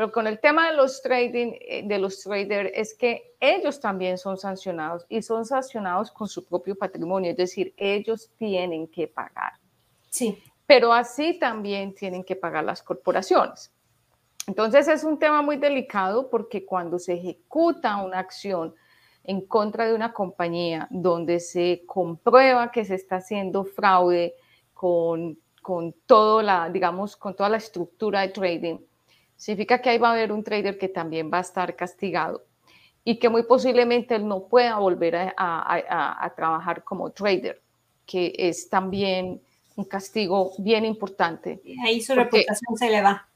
Pero 0.00 0.12
con 0.12 0.26
el 0.26 0.40
tema 0.40 0.70
de 0.70 0.76
los 0.76 1.02
trading, 1.02 1.52
eh, 1.60 1.82
de 1.84 1.98
los 1.98 2.22
traders, 2.22 2.70
es 2.74 2.94
que 2.94 3.34
ellos 3.38 3.80
también 3.80 4.16
son 4.16 4.38
sancionados 4.38 5.04
y 5.08 5.20
son 5.20 5.44
sancionados 5.44 6.10
con 6.10 6.26
su 6.26 6.44
propio 6.44 6.74
patrimonio, 6.74 7.32
es 7.32 7.36
decir, 7.36 7.74
ellos 7.76 8.30
tienen 8.38 8.88
que 8.88 9.06
pagar. 9.08 9.52
Sí. 10.08 10.42
Pero 10.66 10.92
así 10.92 11.38
también 11.38 11.94
tienen 11.94 12.24
que 12.24 12.34
pagar 12.34 12.64
las 12.64 12.82
corporaciones. 12.82 13.70
Entonces 14.46 14.88
es 14.88 15.04
un 15.04 15.18
tema 15.18 15.42
muy 15.42 15.58
delicado 15.58 16.30
porque 16.30 16.64
cuando 16.64 16.98
se 16.98 17.12
ejecuta 17.12 18.02
una 18.02 18.20
acción 18.20 18.74
en 19.24 19.42
contra 19.42 19.86
de 19.86 19.94
una 19.94 20.12
compañía 20.12 20.88
donde 20.90 21.40
se 21.40 21.82
comprueba 21.86 22.70
que 22.70 22.84
se 22.84 22.94
está 22.94 23.16
haciendo 23.16 23.64
fraude 23.64 24.34
con, 24.74 25.38
con, 25.62 25.94
todo 26.06 26.42
la, 26.42 26.68
digamos, 26.70 27.16
con 27.16 27.34
toda 27.36 27.48
la 27.48 27.58
estructura 27.58 28.22
de 28.22 28.28
trading, 28.28 28.78
significa 29.36 29.80
que 29.80 29.90
ahí 29.90 29.98
va 29.98 30.08
a 30.08 30.12
haber 30.12 30.32
un 30.32 30.42
trader 30.42 30.78
que 30.78 30.88
también 30.88 31.30
va 31.32 31.38
a 31.38 31.42
estar 31.42 31.76
castigado 31.76 32.44
y 33.04 33.18
que 33.18 33.28
muy 33.28 33.42
posiblemente 33.44 34.14
él 34.14 34.26
no 34.26 34.44
pueda 34.44 34.78
volver 34.78 35.16
a, 35.16 35.32
a, 35.36 36.24
a 36.24 36.34
trabajar 36.34 36.84
como 36.84 37.10
trader, 37.10 37.60
que 38.06 38.34
es 38.36 38.68
también 38.68 39.40
un 39.76 39.84
castigo 39.84 40.52
bien 40.58 40.84
importante. 40.84 41.60
Y 41.64 41.78
ahí 41.80 42.00
su 42.00 42.14
reputación 42.14 42.76
se 42.76 42.90
le 42.90 43.02
va. 43.02 43.29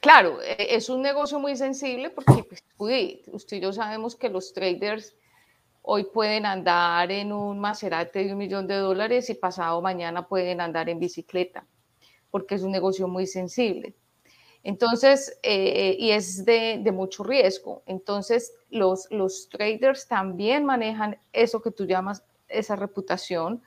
Claro, 0.00 0.40
e, 0.42 0.74
es 0.74 0.88
un 0.88 1.02
negocio 1.02 1.38
muy 1.38 1.56
sensible 1.56 2.10
porque 2.10 2.42
pues, 2.44 2.64
usted 3.28 3.56
y 3.58 3.60
yo 3.60 3.72
sabemos 3.72 4.16
que 4.16 4.30
los 4.30 4.52
traders 4.52 5.14
hoy 5.82 6.04
pueden 6.04 6.46
andar 6.46 7.10
en 7.12 7.32
un 7.32 7.58
Maserati 7.60 8.24
de 8.24 8.32
un 8.32 8.38
millón 8.38 8.66
de 8.66 8.76
dólares 8.76 9.28
y 9.30 9.34
pasado 9.34 9.80
mañana 9.82 10.26
pueden 10.26 10.60
andar 10.60 10.88
en 10.88 10.98
bicicleta, 10.98 11.66
porque 12.30 12.54
es 12.54 12.62
un 12.62 12.72
negocio 12.72 13.08
muy 13.08 13.26
sensible. 13.26 13.94
Entonces, 14.62 15.38
eh, 15.42 15.96
y 15.98 16.10
es 16.10 16.44
de, 16.44 16.80
de, 16.82 16.92
mucho 16.92 17.24
riesgo. 17.24 17.82
Entonces, 17.86 18.52
los, 18.68 19.06
los 19.10 19.48
traders 19.48 20.06
también 20.06 20.66
manejan 20.66 21.18
eso 21.32 21.62
que 21.62 21.70
tú 21.70 21.86
llamas 21.86 22.22
esa 22.46 22.76
reputación. 22.76 23.62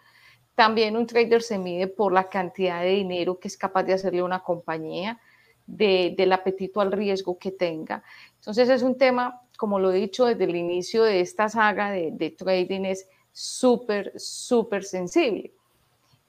También 0.53 0.95
un 0.95 1.07
trader 1.07 1.41
se 1.41 1.57
mide 1.57 1.87
por 1.87 2.13
la 2.13 2.29
cantidad 2.29 2.81
de 2.81 2.89
dinero 2.89 3.39
que 3.39 3.47
es 3.47 3.57
capaz 3.57 3.83
de 3.83 3.93
hacerle 3.93 4.21
una 4.21 4.43
compañía 4.43 5.19
del 5.65 6.31
apetito 6.33 6.81
al 6.81 6.91
riesgo 6.91 7.37
que 7.37 7.51
tenga. 7.51 8.03
Entonces 8.35 8.69
es 8.69 8.83
un 8.83 8.97
tema, 8.97 9.41
como 9.57 9.79
lo 9.79 9.91
he 9.91 9.95
dicho 9.95 10.25
desde 10.25 10.43
el 10.43 10.55
inicio 10.55 11.03
de 11.03 11.21
esta 11.21 11.49
saga 11.49 11.91
de, 11.91 12.35
trading, 12.37 12.85
es 12.85 13.07
súper, 13.31 14.13
súper 14.17 14.83
sensible. 14.83 15.53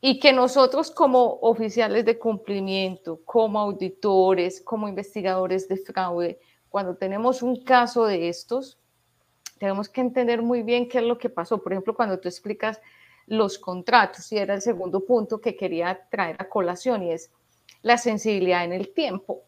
Y 0.01 0.21
que 0.21 0.33
nosotros 0.33 0.91
como 0.91 1.39
oficiales 1.41 2.05
de 2.05 2.19
cumplimiento, 2.19 3.21
como 3.25 3.59
auditores, 3.59 4.61
como 4.61 4.89
investigadores 4.89 5.67
de 5.67 5.79
fraude, 5.79 6.39
cuando 6.69 6.97
tenemos 6.97 7.43
un 7.43 7.63
caso 7.65 8.05
de 8.05 8.29
estos, 8.29 8.79
tenemos 9.59 9.89
que 9.89 10.01
entender 10.01 10.43
muy 10.43 10.63
bien 10.63 10.89
qué 10.89 10.99
es 10.99 11.05
lo 11.05 11.17
que 11.17 11.31
pasó. 11.31 11.63
Por 11.63 11.73
ejemplo, 11.73 11.95
cuando 11.95 12.19
tú 12.19 12.29
explicas 12.29 12.81
los 13.27 13.59
contratos, 13.59 14.31
y 14.33 14.39
era 14.39 14.55
el 14.55 14.61
segundo 14.61 15.01
punto 15.05 15.41
que 15.41 15.57
quería 15.57 16.07
traer 16.11 16.37
a 16.39 16.49
colación, 16.49 17.03
y 17.03 17.13
es 17.13 17.31
la 17.85 17.99
sensibilidad 17.99 18.65
en 18.65 18.73
el 18.73 18.93
tiempo. 18.93 19.43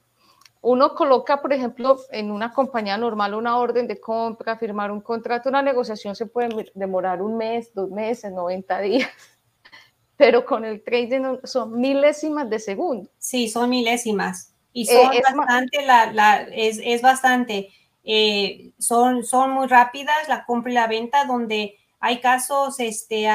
Uno 0.60 0.94
coloca, 0.94 1.40
por 1.40 1.52
ejemplo, 1.52 1.96
en 2.10 2.30
una 2.30 2.52
compañía 2.52 2.98
normal 2.98 3.34
una 3.34 3.58
orden 3.58 3.88
de 3.88 3.98
compra, 3.98 4.58
firmar 4.58 4.90
un 4.92 5.00
contrato, 5.00 5.48
una 5.48 5.62
negociación 5.62 6.14
se 6.14 6.26
puede 6.26 6.70
demorar 6.74 7.22
un 7.22 7.36
mes, 7.36 7.72
dos 7.72 7.90
meses, 7.90 8.32
90 8.32 8.80
días, 8.80 9.10
pero 10.16 10.44
con 10.44 10.64
el 10.66 10.84
trading 10.84 11.38
son 11.44 11.80
milésimas 11.80 12.50
de 12.50 12.58
segundo. 12.58 13.08
Sí, 13.18 13.48
son 13.48 13.70
milésimas 13.70 14.52
y 14.72 14.82
eh, 14.82 14.86
son 14.86 15.36
bastante, 15.38 15.86
la, 15.86 16.42
es, 16.52 16.78
es, 16.84 17.00
bastante, 17.00 17.70
eh, 18.04 18.72
son, 18.78 19.24
son 19.24 19.52
muy 19.52 19.66
rápidas 19.66 20.28
la 20.28 20.44
compra 20.44 20.72
y 20.72 20.74
la 20.74 20.88
venta 20.88 21.24
donde 21.24 21.78
hay 22.00 22.20
casos 22.20 22.80
este, 22.80 23.28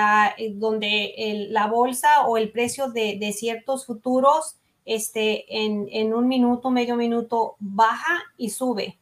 donde 0.52 1.48
la 1.50 1.66
bolsa 1.66 2.28
o 2.28 2.38
el 2.38 2.52
precio 2.52 2.92
de, 2.92 3.18
de 3.20 3.34
ciertos 3.34 3.88
futuros 3.88 4.58
este, 4.96 5.46
en, 5.50 6.14
un 6.14 6.28
minuto, 6.28 6.70
medio 6.70 6.96
minuto, 6.96 7.56
baja 7.60 8.24
y 8.38 8.50
sube. 8.50 9.00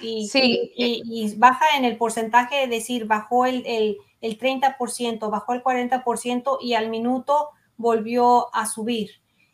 Y, 0.00 0.30
y, 0.76 1.34
baja 1.36 1.64
en 1.76 1.84
el 1.84 1.96
porcentaje, 1.96 2.64
es 2.64 2.70
decir, 2.70 3.06
bajó 3.06 3.46
el, 3.46 3.64
el, 3.66 3.96
el 4.20 4.38
30%, 4.38 5.30
bajó 5.30 5.52
el 5.54 5.62
40% 5.62 6.58
y 6.60 6.74
al 6.74 6.90
minuto 6.90 7.50
volvió 7.76 8.54
a 8.54 8.66
subir. 8.66 9.10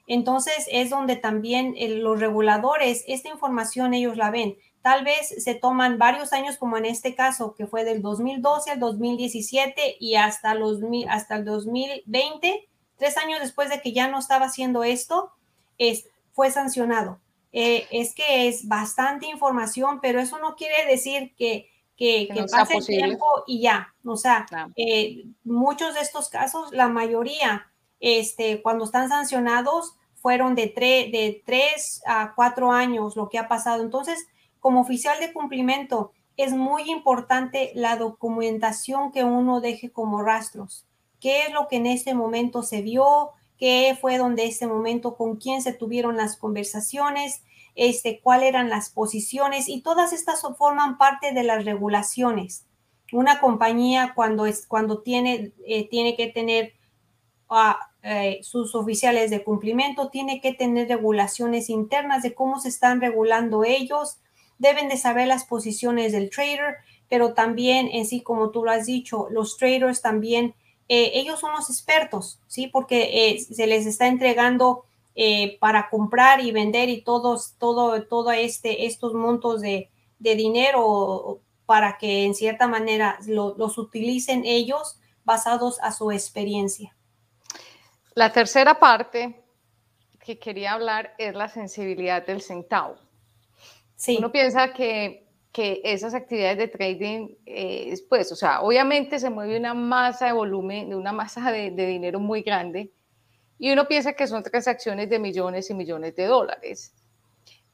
Entonces 0.07 0.67
es 0.73 0.91
donde 0.91 1.15
también 1.15 1.77
los 2.03 2.19
reguladores, 2.19 3.05
esta 3.07 3.29
información 3.29 3.95
ellos 3.95 4.17
la 4.17 4.31
ven. 4.31 4.57
Tal 4.83 5.05
vez 5.05 5.29
se 5.39 5.55
toman 5.55 5.99
varios 5.99 6.33
años, 6.33 6.57
como 6.57 6.77
en 6.79 6.87
este 6.87 7.15
caso, 7.15 7.55
que 7.55 7.69
fue 7.69 7.85
del 7.85 8.03
2012 8.03 8.73
al 8.73 8.81
2017 8.81 9.99
y 10.01 10.17
hasta, 10.17 10.55
los, 10.55 10.81
hasta 11.09 11.37
el 11.37 11.45
2020, 11.45 12.69
tres 12.97 13.17
años 13.19 13.39
después 13.41 13.71
de 13.71 13.81
que 13.81 13.93
ya 13.93 14.09
no 14.09 14.19
estaba 14.19 14.47
haciendo 14.47 14.83
esto, 14.83 15.33
es, 15.81 16.07
fue 16.33 16.51
sancionado. 16.53 17.21
Eh, 17.53 17.89
es 17.91 18.15
que 18.15 18.47
es 18.47 18.69
bastante 18.69 19.27
información, 19.27 19.99
pero 20.01 20.21
eso 20.21 20.39
no 20.39 20.55
quiere 20.55 20.87
decir 20.87 21.35
que, 21.37 21.69
que, 21.97 22.29
pase 22.51 22.77
el 22.77 22.87
tiempo 22.87 23.27
y 23.47 23.63
ya. 23.63 23.93
O 24.05 24.17
sea, 24.17 24.47
eh, 24.77 25.25
muchos 25.43 25.95
de 25.95 26.01
estos 26.01 26.29
casos, 26.29 26.71
la 26.73 26.89
mayoría, 26.89 27.67
este, 27.99 28.63
cuando 28.63 28.85
están 28.85 29.09
sancionados, 29.09 29.97
fueron 30.15 30.55
de, 30.55 30.67
de 30.67 31.43
tres 31.45 32.03
a 32.07 32.35
cuatro 32.37 32.71
años 32.71 33.17
lo 33.17 33.29
que 33.29 33.39
ha 33.39 33.49
pasado. 33.49 33.83
Entonces, 33.83 34.27
como 34.61 34.83
oficial 34.83 35.19
de 35.19 35.33
cumplimiento, 35.33 36.13
es 36.37 36.53
muy 36.53 36.91
importante 36.91 37.73
la 37.75 37.97
documentación 37.97 39.13
que 39.13 39.25
uno 39.25 39.61
deje 39.61 39.91
como 39.91 40.23
rastros. 40.23 40.87
¿Qué 41.21 41.47
es 41.47 41.53
lo 41.53 41.69
que 41.69 41.77
en 41.77 41.87
este 41.87 42.15
momento 42.15 42.63
se 42.63 42.83
vio? 42.83 43.31
¿Qué 43.61 43.97
fue 44.01 44.17
donde 44.17 44.47
este 44.47 44.67
momento, 44.67 45.17
con 45.17 45.37
quién 45.37 45.61
se 45.61 45.75
tuvieron 45.75 46.17
las 46.17 46.39
conversaciones? 46.39 47.43
Este, 47.77 48.21
cuáles 48.21 48.49
eran 48.49 48.71
las 48.71 48.91
posiciones 48.91 49.69
y 49.69 49.83
todas 49.83 50.13
estas 50.13 50.43
forman 50.59 50.99
parte 50.99 51.33
de 51.33 51.45
las 51.45 51.65
regulaciones. 51.65 52.67
Una 53.13 53.39
compañía 53.39 54.13
cuando, 54.17 54.47
es, 54.47 54.67
cuando 54.67 55.03
tiene, 55.03 55.53
eh, 55.67 55.89
tiene 55.89 56.17
que 56.17 56.29
tener 56.29 56.73
a 57.51 57.91
eh, 58.03 58.41
sus 58.43 58.75
oficiales 58.75 59.31
de 59.31 59.45
cumplimiento, 59.45 60.09
tiene 60.09 60.41
que 60.41 60.55
tener 60.55 60.89
regulaciones 60.89 61.69
internas 61.69 62.23
de 62.23 62.35
cómo 62.35 62.59
se 62.59 62.71
están 62.71 63.01
regulando 63.01 63.63
ellos, 63.63 64.21
deben 64.59 64.89
de 64.89 64.97
saber 64.97 65.27
las 65.27 65.45
posiciones 65.45 66.13
del 66.13 66.31
trader, 66.31 66.77
pero 67.11 67.35
también 67.35 67.89
en 67.93 68.07
sí, 68.07 68.23
como 68.23 68.51
tú 68.51 68.65
lo 68.65 68.71
has 68.71 68.87
dicho, 68.87 69.27
los 69.31 69.59
traders 69.59 70.01
también, 70.01 70.55
eh, 70.93 71.13
ellos 71.15 71.39
son 71.39 71.53
los 71.53 71.71
expertos, 71.71 72.41
¿sí? 72.49 72.67
Porque 72.67 73.31
eh, 73.31 73.39
se 73.39 73.67
les 73.67 73.87
está 73.87 74.09
entregando 74.09 74.85
para 75.61 75.91
comprar 75.91 76.41
y 76.41 76.51
vender 76.51 76.89
y 76.89 77.03
todos, 77.03 77.53
todo, 77.59 78.05
todo 78.05 78.31
este, 78.33 78.87
estos 78.87 79.13
montos 79.13 79.61
de, 79.61 79.91
dinero 80.19 81.41
para 81.67 81.99
que 81.99 82.25
en 82.25 82.35
cierta 82.35 82.67
manera 82.67 83.19
los 83.27 83.77
utilicen 83.77 84.47
ellos 84.47 84.99
basados 85.25 85.79
a 85.83 85.93
su 85.93 86.11
experiencia. 86.11 86.97
La 88.15 88.33
tercera 88.33 88.79
parte 88.79 89.41
que 90.19 90.39
quería 90.39 90.73
hablar 90.73 91.15
es 91.19 91.35
la 91.35 91.49
sensibilidad 91.49 92.25
del 92.27 92.43
centavo. 92.43 92.97
Sí. 93.97 94.17
Uno 94.19 94.33
piensa 94.33 94.73
que, 94.73 95.30
que 95.53 95.81
esas 95.85 96.15
actividades 96.15 96.59
de 96.59 96.69
trading, 96.69 97.29
eh, 97.45 97.95
pues, 98.09 98.31
o 98.31 98.37
sea, 98.37 98.61
obviamente 98.61 99.19
se 99.19 99.31
mueve 99.31 99.59
una 99.59 99.75
masa 99.75 100.27
de 100.27 100.33
volumen, 100.33 100.91
de 100.91 100.97
una 100.97 101.13
masa 101.13 101.51
de, 101.51 101.71
dinero 101.71 102.21
muy 102.21 102.43
grande, 102.43 102.93
y 103.59 103.73
uno 103.73 103.87
piensa 103.89 104.13
que 104.13 104.27
son 104.27 104.43
transacciones 104.43 105.11
de 105.11 105.19
millones 105.19 105.69
y 105.71 105.75
millones 105.75 106.15
de 106.15 106.27
dólares. 106.27 106.95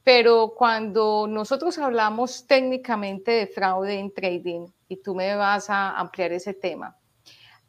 Pero 0.03 0.53
cuando 0.57 1.27
nosotros 1.27 1.77
hablamos 1.77 2.47
técnicamente 2.47 3.31
de 3.31 3.47
fraude 3.47 3.99
en 3.99 4.11
trading, 4.11 4.67
y 4.89 4.97
tú 4.97 5.13
me 5.13 5.35
vas 5.35 5.69
a 5.69 5.91
ampliar 5.97 6.31
ese 6.31 6.53
tema, 6.53 6.97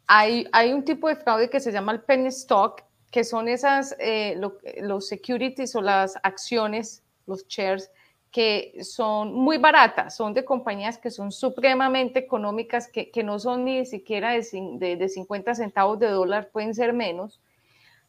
hay, 0.07 0.73
un 0.73 0.83
tipo 0.83 1.07
de 1.07 1.15
fraude 1.15 1.49
que 1.51 1.59
se 1.59 1.71
llama 1.71 1.91
el 1.91 2.01
penny 2.01 2.29
stock, 2.29 2.81
que 3.11 3.23
son 3.23 3.47
esas, 3.47 3.95
eh, 3.99 4.39
los 4.81 5.07
securities 5.07 5.75
o 5.75 5.81
las 5.81 6.15
acciones, 6.23 7.03
los 7.27 7.47
shares, 7.47 7.91
que 8.31 8.83
son 8.83 9.33
muy 9.33 9.57
baratas, 9.57 10.15
son 10.15 10.33
de 10.33 10.45
compañías 10.45 10.97
que 10.97 11.09
son 11.09 11.31
supremamente 11.31 12.19
económicas, 12.19 12.87
que, 12.87 13.11
no 13.23 13.39
son 13.39 13.65
ni 13.65 13.85
siquiera 13.85 14.31
de, 14.33 14.97
de, 14.97 15.09
50 15.09 15.55
centavos 15.55 15.99
de 15.99 16.09
dólar, 16.09 16.49
pueden 16.51 16.75
ser 16.75 16.93
menos, 16.93 17.41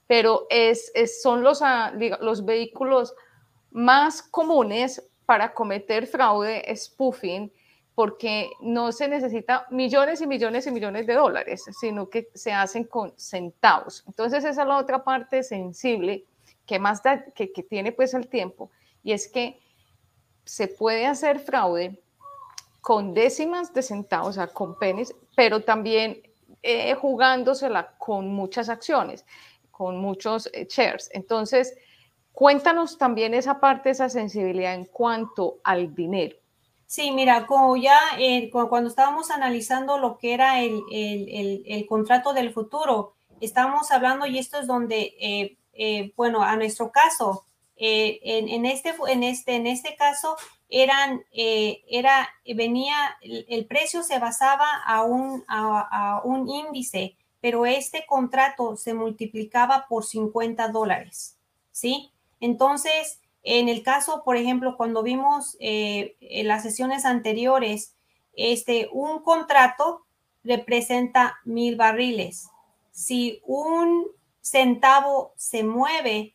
pero 0.06 0.46
es, 0.50 0.92
son 1.22 1.42
los, 1.42 1.62
ah, 1.62 1.92
los 2.20 2.44
vehículos 2.44 3.14
más 3.70 4.22
comunes 4.22 5.08
para 5.24 5.54
cometer 5.54 6.06
fraude, 6.06 6.64
spoofing, 6.74 7.50
porque 7.94 8.50
no 8.60 8.92
se 8.92 9.08
necesita 9.08 9.66
millones 9.70 10.20
y 10.20 10.26
millones 10.26 10.66
y 10.66 10.70
millones 10.70 11.06
de 11.06 11.14
dólares, 11.14 11.64
sino 11.80 12.08
que 12.08 12.28
se 12.34 12.52
hacen 12.52 12.84
con 12.84 13.12
centavos. 13.16 14.04
Entonces 14.06 14.44
esa 14.44 14.62
es 14.62 14.68
la 14.68 14.78
otra 14.78 15.04
parte 15.04 15.42
sensible 15.42 16.24
que 16.66 16.78
más 16.78 17.02
que, 17.34 17.48
tiene 17.68 17.92
pues 17.92 18.14
el 18.14 18.28
tiempo, 18.28 18.70
y 19.02 19.12
es 19.12 19.28
que 19.28 19.60
se 20.44 20.68
puede 20.68 21.06
hacer 21.06 21.38
fraude 21.40 22.00
con 22.80 23.14
décimas 23.14 23.72
de 23.74 23.82
centavos, 23.82 24.28
o 24.28 24.32
sea, 24.32 24.46
con 24.48 24.78
pennies, 24.78 25.14
pero 25.36 25.60
también 25.60 26.22
eh, 26.62 26.94
jugándosela 26.94 27.94
con 27.98 28.32
muchas 28.32 28.68
acciones, 28.68 29.24
con 29.70 29.98
muchos 29.98 30.48
eh, 30.52 30.66
shares. 30.68 31.10
Entonces, 31.12 31.76
cuéntanos 32.32 32.98
también 32.98 33.34
esa 33.34 33.60
parte, 33.60 33.90
esa 33.90 34.08
sensibilidad 34.08 34.74
en 34.74 34.86
cuanto 34.86 35.58
al 35.64 35.94
dinero. 35.94 36.36
Sí, 36.86 37.12
mira, 37.12 37.46
como 37.46 37.76
ya 37.76 37.96
eh, 38.18 38.50
cuando 38.50 38.88
estábamos 38.88 39.30
analizando 39.30 39.98
lo 39.98 40.18
que 40.18 40.34
era 40.34 40.60
el, 40.60 41.86
contrato 41.88 42.32
del 42.32 42.52
futuro, 42.52 43.14
estábamos 43.40 43.92
hablando 43.92 44.26
y 44.26 44.38
esto 44.38 44.58
es 44.58 44.66
donde, 44.66 45.14
eh, 45.72 46.12
bueno, 46.16 46.42
a 46.42 46.56
nuestro 46.56 46.90
caso, 46.90 47.44
en, 47.82 48.66
este, 48.66 48.94
en, 49.08 49.22
este, 49.22 49.56
en 49.56 49.66
este 49.66 49.96
caso, 49.96 50.36
eran, 50.68 51.24
era, 51.32 52.28
venía, 52.54 52.94
el, 53.22 53.66
precio 53.66 54.02
se 54.02 54.18
basaba 54.18 54.82
a 54.84 55.02
un, 55.02 55.44
a 55.48 56.20
un 56.24 56.48
índice, 56.48 57.16
pero 57.40 57.66
este 57.66 58.04
contrato 58.06 58.76
se 58.76 58.94
multiplicaba 58.94 59.86
por 59.88 60.04
50 60.04 60.68
dólares, 60.68 61.38
¿sí? 61.72 62.12
Entonces, 62.38 63.20
en 63.42 63.68
el 63.68 63.82
caso, 63.82 64.22
por 64.24 64.36
ejemplo, 64.36 64.76
cuando 64.76 65.02
vimos 65.02 65.56
eh, 65.60 66.16
en 66.20 66.48
las 66.48 66.62
sesiones 66.62 67.04
anteriores, 67.04 67.94
este, 68.34 68.88
un 68.92 69.22
contrato 69.22 70.04
representa 70.44 71.38
mil 71.44 71.76
barriles. 71.76 72.48
Si 72.90 73.40
un 73.44 74.06
centavo 74.42 75.32
se 75.36 75.64
mueve 75.64 76.34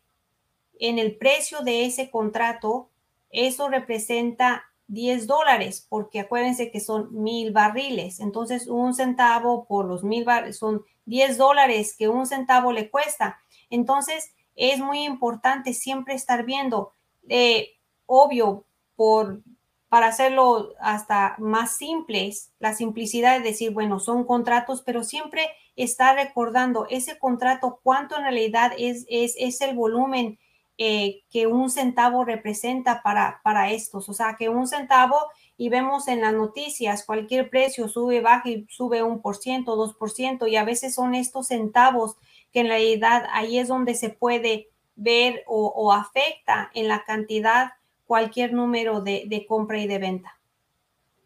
en 0.80 0.98
el 0.98 1.16
precio 1.16 1.60
de 1.60 1.86
ese 1.86 2.10
contrato, 2.10 2.90
eso 3.30 3.68
representa 3.68 4.64
10 4.88 5.26
dólares, 5.26 5.86
porque 5.88 6.20
acuérdense 6.20 6.70
que 6.70 6.80
son 6.80 7.08
mil 7.12 7.52
barriles. 7.52 8.20
Entonces, 8.20 8.68
un 8.68 8.94
centavo 8.94 9.66
por 9.66 9.86
los 9.86 10.04
mil 10.04 10.24
barriles 10.24 10.58
son 10.58 10.84
10 11.06 11.38
dólares 11.38 11.94
que 11.96 12.08
un 12.08 12.26
centavo 12.26 12.72
le 12.72 12.90
cuesta. 12.90 13.38
Entonces, 13.70 14.32
es 14.54 14.78
muy 14.78 15.04
importante 15.04 15.74
siempre 15.74 16.14
estar 16.14 16.44
viendo 16.44 16.92
eh, 17.28 17.76
obvio, 18.06 18.64
por, 18.94 19.42
para 19.88 20.06
hacerlo 20.06 20.74
hasta 20.80 21.36
más 21.38 21.76
simples, 21.76 22.52
la 22.58 22.74
simplicidad 22.74 23.38
de 23.38 23.44
decir, 23.44 23.72
bueno, 23.72 24.00
son 24.00 24.24
contratos, 24.24 24.82
pero 24.82 25.02
siempre 25.04 25.48
está 25.74 26.14
recordando 26.14 26.86
ese 26.88 27.18
contrato, 27.18 27.80
cuánto 27.82 28.16
en 28.16 28.22
realidad 28.22 28.72
es, 28.78 29.04
es, 29.08 29.34
es 29.38 29.60
el 29.60 29.74
volumen 29.74 30.38
eh, 30.78 31.22
que 31.30 31.46
un 31.46 31.70
centavo 31.70 32.24
representa 32.24 33.02
para, 33.02 33.40
para 33.42 33.70
estos. 33.70 34.08
O 34.08 34.12
sea, 34.12 34.36
que 34.38 34.48
un 34.48 34.66
centavo, 34.66 35.16
y 35.56 35.70
vemos 35.70 36.06
en 36.08 36.20
las 36.20 36.34
noticias, 36.34 37.04
cualquier 37.04 37.48
precio 37.48 37.88
sube, 37.88 38.20
baja 38.20 38.50
y 38.50 38.66
sube 38.68 39.02
un 39.02 39.22
por 39.22 39.36
ciento, 39.36 39.74
dos 39.74 39.94
por 39.94 40.10
ciento, 40.10 40.46
y 40.46 40.56
a 40.56 40.64
veces 40.64 40.94
son 40.94 41.14
estos 41.14 41.46
centavos 41.48 42.16
que 42.52 42.60
en 42.60 42.68
realidad 42.68 43.26
ahí 43.32 43.58
es 43.58 43.68
donde 43.68 43.94
se 43.94 44.10
puede 44.10 44.68
ver 44.96 45.44
o, 45.46 45.92
afecta 45.92 46.70
en 46.74 46.88
la 46.88 47.04
cantidad 47.04 47.72
cualquier 48.06 48.52
número 48.52 49.00
de, 49.00 49.44
compra 49.48 49.78
y 49.78 49.86
de 49.86 49.98
venta. 49.98 50.38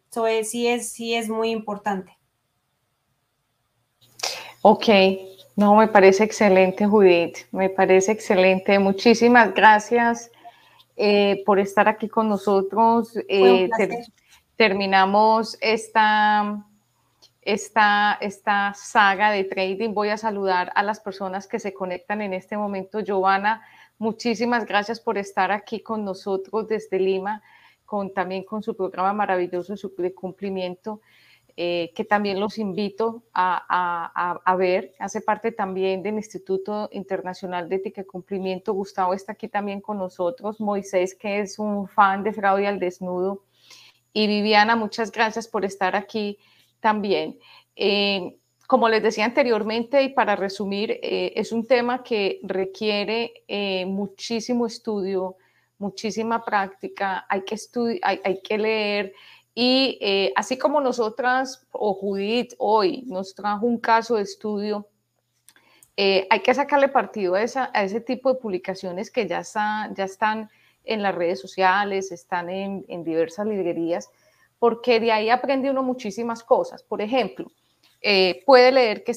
Eso 0.09 0.25
sí, 0.43 0.67
es, 0.67 0.91
sí 0.91 1.13
es 1.13 1.29
muy 1.29 1.49
importante. 1.51 2.17
Ok, 4.61 4.87
no, 5.55 5.75
me 5.75 5.87
parece 5.87 6.23
excelente, 6.23 6.85
Judith, 6.85 7.37
me 7.51 7.69
parece 7.69 8.11
excelente. 8.11 8.79
Muchísimas 8.79 9.53
gracias 9.53 10.31
eh, 10.97 11.43
por 11.45 11.59
estar 11.59 11.87
aquí 11.87 12.07
con 12.07 12.29
nosotros. 12.29 13.17
Eh, 13.27 13.69
terminamos 14.55 15.57
esta 15.61 16.65
esta, 17.41 18.17
esta 18.21 18.73
saga 18.75 19.31
de 19.31 19.43
trading. 19.43 19.93
Voy 19.93 20.09
a 20.09 20.17
saludar 20.17 20.71
a 20.75 20.83
las 20.83 20.99
personas 20.99 21.47
que 21.47 21.59
se 21.59 21.73
conectan 21.73 22.21
en 22.21 22.33
este 22.33 22.55
momento. 22.55 22.99
Giovanna, 22.99 23.65
muchísimas 23.97 24.65
gracias 24.65 24.99
por 24.99 25.17
estar 25.17 25.51
aquí 25.51 25.81
con 25.81 26.05
nosotros 26.05 26.67
desde 26.67 26.99
Lima. 26.99 27.41
con, 27.85 28.13
también 28.13 28.43
con 28.45 28.63
su 28.63 28.75
programa 28.75 29.11
maravilloso 29.11 29.75
de 29.97 30.13
cumplimiento, 30.13 31.01
eh, 31.57 31.91
que 31.95 32.05
también 32.05 32.39
los 32.39 32.57
invito 32.57 33.23
a, 33.33 34.39
a, 34.45 34.55
ver. 34.55 34.93
Hace 34.99 35.21
parte 35.21 35.51
también 35.51 36.01
del 36.03 36.15
Instituto 36.15 36.89
Internacional 36.91 37.67
de 37.67 37.77
Ética 37.77 38.01
y 38.01 38.05
Cumplimiento. 38.05 38.73
Gustavo 38.73 39.13
está 39.13 39.33
aquí 39.33 39.47
también 39.47 39.81
con 39.81 39.97
nosotros. 39.97 40.59
Moisés, 40.59 41.15
que 41.15 41.39
es 41.39 41.59
un 41.59 41.87
fan 41.87 42.23
de 42.23 42.33
fraude 42.33 42.67
al 42.67 42.79
desnudo. 42.79 43.43
Y 44.13 44.27
Viviana, 44.27 44.75
muchas 44.75 45.11
gracias 45.11 45.47
por 45.47 45.65
estar 45.65 45.95
aquí 45.95 46.37
también. 46.79 47.37
Eh, 47.75 48.37
como 48.67 48.87
les 48.87 49.03
decía 49.03 49.25
anteriormente, 49.25 50.01
y 50.03 50.09
para 50.09 50.35
resumir, 50.35 50.91
eh, 50.91 51.33
es 51.35 51.51
un 51.51 51.67
tema 51.67 52.03
que 52.03 52.39
requiere 52.43 53.33
muchísimo 53.85 54.65
estudio, 54.65 55.35
muchísima 55.77 56.45
práctica, 56.45 57.25
hay 57.27 57.41
que, 57.41 57.57
hay, 58.03 58.21
hay 58.23 58.41
que 58.41 58.57
leer 58.57 59.13
y 59.53 59.97
eh, 60.01 60.31
así 60.35 60.57
como 60.57 60.79
nosotras 60.79 61.67
o 61.71 61.93
Judith 61.93 62.53
hoy 62.57 63.03
nos 63.07 63.35
trajo 63.35 63.65
un 63.65 63.79
caso 63.79 64.15
de 64.15 64.23
estudio, 64.23 64.87
eh, 65.97 66.25
hay 66.29 66.39
que 66.39 66.53
sacarle 66.53 66.87
partido 66.87 67.35
a, 67.35 67.41
ese 67.43 68.01
tipo 68.01 68.33
de 68.33 68.39
publicaciones 68.39 69.11
que 69.11 69.27
ya, 69.27 69.39
están 69.39 70.49
en 70.85 71.03
las 71.03 71.13
redes 71.13 71.41
sociales, 71.41 72.11
están 72.11 72.49
en, 72.49 73.03
diversas 73.03 73.45
librerías, 73.45 74.09
porque 74.57 74.99
de 74.99 75.11
ahí 75.11 75.29
aprende 75.29 75.69
uno 75.69 75.83
muchísimas 75.83 76.43
cosas. 76.43 76.81
Por 76.81 77.01
ejemplo, 77.01 77.51
eh, 78.01 78.41
puede 78.45 78.71
leer 78.71 79.03
qué 79.03 79.11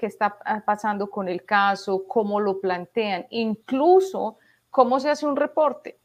qué 0.00 0.06
está 0.06 0.38
pasando 0.64 1.10
con 1.10 1.28
el 1.28 1.44
caso, 1.44 2.08
cómo 2.08 2.40
lo 2.40 2.60
plantean, 2.60 3.26
incluso 3.28 4.38
cómo 4.70 4.98
se 5.00 5.10
hace 5.10 5.26
un 5.26 5.36
reporte. 5.36 5.98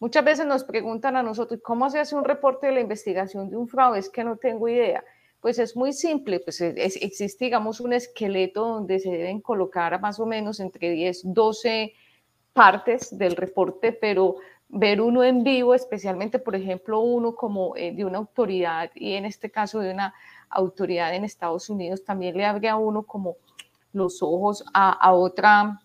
Muchas 0.00 0.24
veces 0.24 0.46
nos 0.46 0.64
preguntan 0.64 1.16
a 1.16 1.22
nosotros, 1.22 1.60
¿cómo 1.62 1.90
se 1.90 2.00
hace 2.00 2.14
un 2.14 2.24
reporte 2.24 2.66
de 2.66 2.72
la 2.74 2.80
investigación 2.80 3.50
de 3.50 3.56
un 3.56 3.68
fraude? 3.68 3.98
Es 3.98 4.08
que 4.08 4.24
no 4.24 4.36
tengo 4.36 4.68
idea. 4.68 5.04
Pues 5.40 5.58
es 5.58 5.76
muy 5.76 5.92
simple, 5.92 6.40
pues 6.40 6.60
existe, 6.60 7.44
digamos, 7.44 7.80
un 7.80 7.92
esqueleto 7.92 8.66
donde 8.66 8.98
se 8.98 9.10
deben 9.10 9.40
colocar 9.40 10.00
más 10.00 10.18
o 10.18 10.24
menos 10.24 10.58
entre 10.58 10.90
10, 10.90 11.34
12 11.34 11.92
partes 12.54 13.16
del 13.18 13.36
reporte, 13.36 13.92
pero 13.92 14.36
ver 14.68 15.00
uno 15.00 15.22
en 15.22 15.44
vivo, 15.44 15.74
especialmente, 15.74 16.38
por 16.38 16.56
ejemplo, 16.56 17.00
uno 17.00 17.34
como 17.34 17.76
eh, 17.76 17.92
de 17.92 18.04
una 18.04 18.18
autoridad, 18.18 18.90
y 18.94 19.12
en 19.12 19.26
este 19.26 19.50
caso 19.50 19.80
de 19.80 19.92
una 19.92 20.14
autoridad 20.48 21.14
en 21.14 21.24
Estados 21.24 21.68
Unidos, 21.68 22.04
también 22.04 22.36
le 22.36 22.44
abre 22.44 22.68
a 22.68 22.76
uno 22.76 23.02
como 23.02 23.36
los 23.92 24.22
ojos 24.22 24.64
a, 24.72 24.92
a 24.92 25.12
otra 25.12 25.80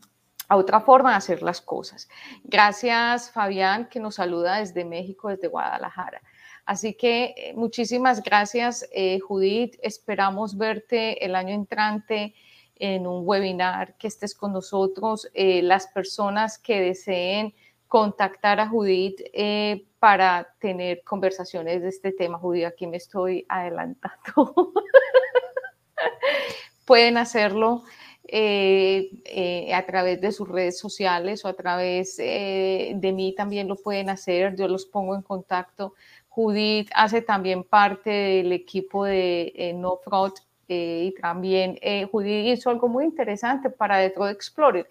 a 0.50 0.58
otra 0.58 0.82
forma 0.82 1.12
de 1.12 1.18
hacer 1.18 1.44
las 1.44 1.62
cosas. 1.62 2.10
Gracias, 2.44 3.32
Fabián, 3.32 3.88
que 3.88 4.00
nos 4.00 4.16
saluda 4.16 4.58
desde 4.58 4.84
México, 4.84 5.30
desde 5.30 5.48
Guadalajara. 5.48 6.22
Así 6.66 6.96
que 6.96 7.34
eh, 7.38 7.54
muchísimas 7.56 8.22
gracias, 8.22 8.88
eh, 8.92 9.20
Judith. 9.20 9.78
Esperamos 9.82 10.58
verte 10.58 11.24
el 11.24 11.36
año 11.36 11.54
entrante 11.54 12.34
en 12.76 13.06
un 13.06 13.28
webinar, 13.28 13.96
que 13.98 14.08
estés 14.08 14.36
con 14.36 14.54
nosotros. 14.54 15.30
Eh, 15.34 15.62
las 15.62 15.88
personas 15.88 16.58
que 16.58 16.82
deseen 16.82 17.54
contactar 17.88 18.60
a 18.60 18.68
Judith 18.68 19.20
para 19.98 20.56
tener 20.60 21.04
conversaciones 21.04 21.82
de 21.82 21.90
este 21.90 22.12
tema, 22.12 22.38
Judith, 22.38 22.66
aquí 22.66 22.86
me 22.86 22.98
estoy 22.98 23.46
adelantando. 23.50 24.16
Pueden 26.86 27.18
hacerlo 27.18 27.84
eh, 28.32 29.10
eh, 29.26 29.74
a 29.74 29.86
través 29.86 30.22
de 30.22 30.32
sus 30.32 30.48
redes 30.48 30.78
sociales 30.78 31.44
o 31.46 31.48
a 31.48 31.54
través 31.54 32.20
eh, 32.20 32.94
de 32.96 33.12
mí 33.12 33.34
también 33.36 33.68
lo 33.68 33.76
pueden 33.76 34.10
hacer, 34.10 34.56
yo 34.56 34.68
los 34.68 34.86
pongo 34.86 35.16
en 35.16 35.24
contacto. 35.24 35.96
Judith 36.28 36.90
hace 36.94 37.22
también 37.24 37.64
parte 37.64 38.12
del 38.12 38.52
equipo 38.52 39.06
de 39.06 39.74
No 39.76 39.98
Fraud 39.98 40.34
y 40.68 41.14
también 41.20 41.80
Judith 42.12 42.58
hizo 42.58 42.70
algo 42.70 42.88
muy 42.88 43.06
interesante 43.06 43.72
para 43.72 44.10
Fraud 44.12 44.30
Explorer. 44.30 44.88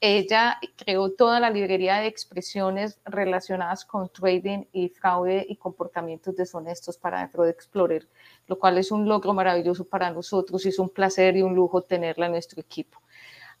Ella 0.00 0.58
creó 0.76 1.10
toda 1.10 1.40
la 1.40 1.50
librería 1.50 1.96
de 1.96 2.06
expresiones 2.06 3.00
relacionadas 3.04 3.84
con 3.84 4.08
trading 4.08 4.64
y 4.72 4.90
fraude 4.90 5.44
y 5.48 5.56
comportamientos 5.56 6.36
deshonestos 6.36 6.96
para 6.96 7.26
Fraud 7.28 7.48
Explorer 7.48 8.06
lo 8.48 8.58
cual 8.58 8.78
es 8.78 8.90
un 8.90 9.06
logro 9.06 9.32
maravilloso 9.34 9.84
para 9.84 10.10
nosotros 10.10 10.64
y 10.64 10.70
es 10.70 10.78
un 10.78 10.88
placer 10.88 11.36
y 11.36 11.42
un 11.42 11.54
lujo 11.54 11.82
tenerla 11.82 12.26
en 12.26 12.32
nuestro 12.32 12.60
equipo. 12.60 12.98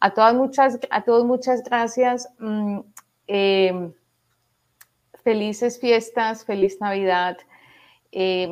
A 0.00 0.12
todas 0.12 0.34
muchas, 0.34 0.78
a 0.90 1.04
todos 1.04 1.24
muchas 1.24 1.62
gracias. 1.62 2.28
Mm, 2.38 2.80
eh, 3.26 3.92
felices 5.22 5.78
fiestas, 5.78 6.44
feliz 6.44 6.80
Navidad. 6.80 7.36
Eh, 8.10 8.50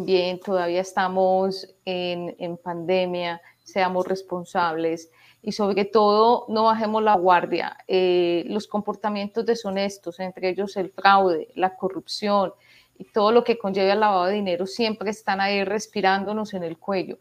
bien, 0.00 0.40
todavía 0.40 0.80
estamos 0.80 1.68
en, 1.84 2.34
en 2.38 2.56
pandemia, 2.56 3.42
seamos 3.62 4.06
responsables 4.06 5.10
y 5.46 5.52
sobre 5.52 5.84
todo 5.84 6.46
no 6.48 6.64
bajemos 6.64 7.02
la 7.02 7.16
guardia. 7.16 7.76
Eh, 7.86 8.44
los 8.46 8.66
comportamientos 8.66 9.44
deshonestos, 9.44 10.18
entre 10.18 10.48
ellos 10.48 10.74
el 10.78 10.90
fraude, 10.90 11.48
la 11.54 11.76
corrupción, 11.76 12.54
y 12.96 13.04
todo 13.04 13.30
lo 13.30 13.44
que 13.44 13.58
conlleva 13.58 13.92
el 13.92 14.00
lavado 14.00 14.24
de 14.24 14.34
dinero 14.34 14.66
siempre 14.66 15.10
están 15.10 15.42
ahí 15.42 15.62
respirándonos 15.62 16.54
en 16.54 16.62
el 16.62 16.78
cuello. 16.78 17.18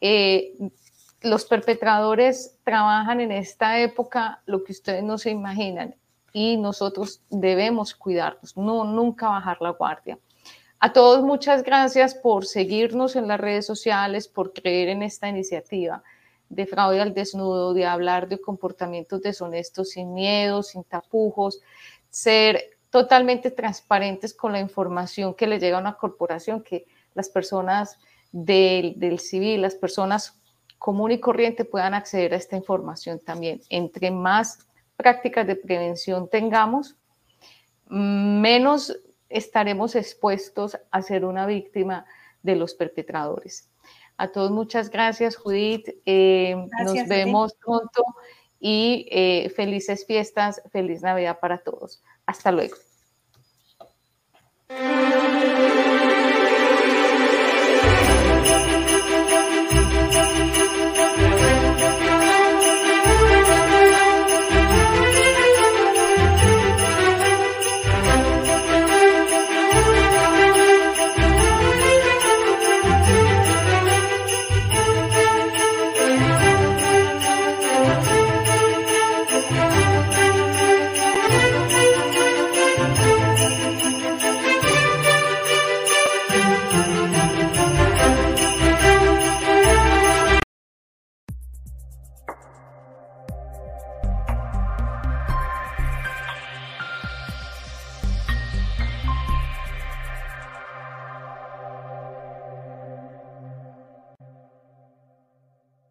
Eh, 0.00 0.54
los 1.20 1.44
perpetradores 1.44 2.56
trabajan 2.64 3.20
en 3.20 3.30
esta 3.30 3.78
época 3.78 4.40
lo 4.46 4.64
que 4.64 4.72
ustedes 4.72 5.02
no 5.02 5.18
se 5.18 5.28
imaginan 5.28 5.94
y 6.32 6.56
nosotros 6.56 7.20
debemos 7.28 7.94
cuidarnos, 7.94 8.56
no 8.56 8.84
nunca 8.84 9.28
bajar 9.28 9.58
la 9.60 9.70
guardia. 9.70 10.18
A 10.78 10.94
todos 10.94 11.22
muchas 11.22 11.62
gracias 11.62 12.14
por 12.14 12.46
seguirnos 12.46 13.16
en 13.16 13.28
las 13.28 13.38
redes 13.38 13.66
sociales, 13.66 14.28
por 14.28 14.54
creer 14.54 14.88
en 14.88 15.02
esta 15.02 15.28
iniciativa 15.28 16.02
de 16.50 16.66
fraude 16.66 17.00
al 17.00 17.14
desnudo, 17.14 17.72
de 17.72 17.86
hablar 17.86 18.28
de 18.28 18.40
comportamientos 18.40 19.22
deshonestos 19.22 19.90
sin 19.90 20.12
miedo, 20.12 20.62
sin 20.62 20.84
tapujos, 20.84 21.60
ser 22.10 22.76
totalmente 22.90 23.50
transparentes 23.52 24.34
con 24.34 24.52
la 24.52 24.60
información 24.60 25.32
que 25.34 25.46
le 25.46 25.60
llega 25.60 25.78
a 25.78 25.80
una 25.80 25.96
corporación, 25.96 26.62
que 26.62 26.86
las 27.14 27.28
personas 27.28 27.98
del, 28.32 28.98
del 28.98 29.20
civil, 29.20 29.62
las 29.62 29.76
personas 29.76 30.40
común 30.78 31.12
y 31.12 31.20
corriente 31.20 31.64
puedan 31.64 31.94
acceder 31.94 32.34
a 32.34 32.36
esta 32.36 32.56
información 32.56 33.20
también. 33.20 33.60
Entre 33.68 34.10
más 34.10 34.66
prácticas 34.96 35.46
de 35.46 35.54
prevención 35.54 36.28
tengamos, 36.28 36.96
menos 37.88 38.98
estaremos 39.28 39.94
expuestos 39.94 40.76
a 40.90 41.02
ser 41.02 41.24
una 41.24 41.46
víctima 41.46 42.06
de 42.42 42.56
los 42.56 42.74
perpetradores. 42.74 43.69
A 44.20 44.28
todos 44.28 44.50
muchas 44.50 44.90
gracias, 44.90 45.34
Judith. 45.34 45.88
Eh, 46.04 46.54
nos 46.84 47.08
vemos 47.08 47.54
pronto 47.54 48.04
y 48.60 49.06
eh, 49.10 49.48
felices 49.56 50.04
fiestas, 50.04 50.60
feliz 50.70 51.00
Navidad 51.00 51.38
para 51.40 51.56
todos. 51.62 52.02
Hasta 52.26 52.52
luego. 52.52 52.76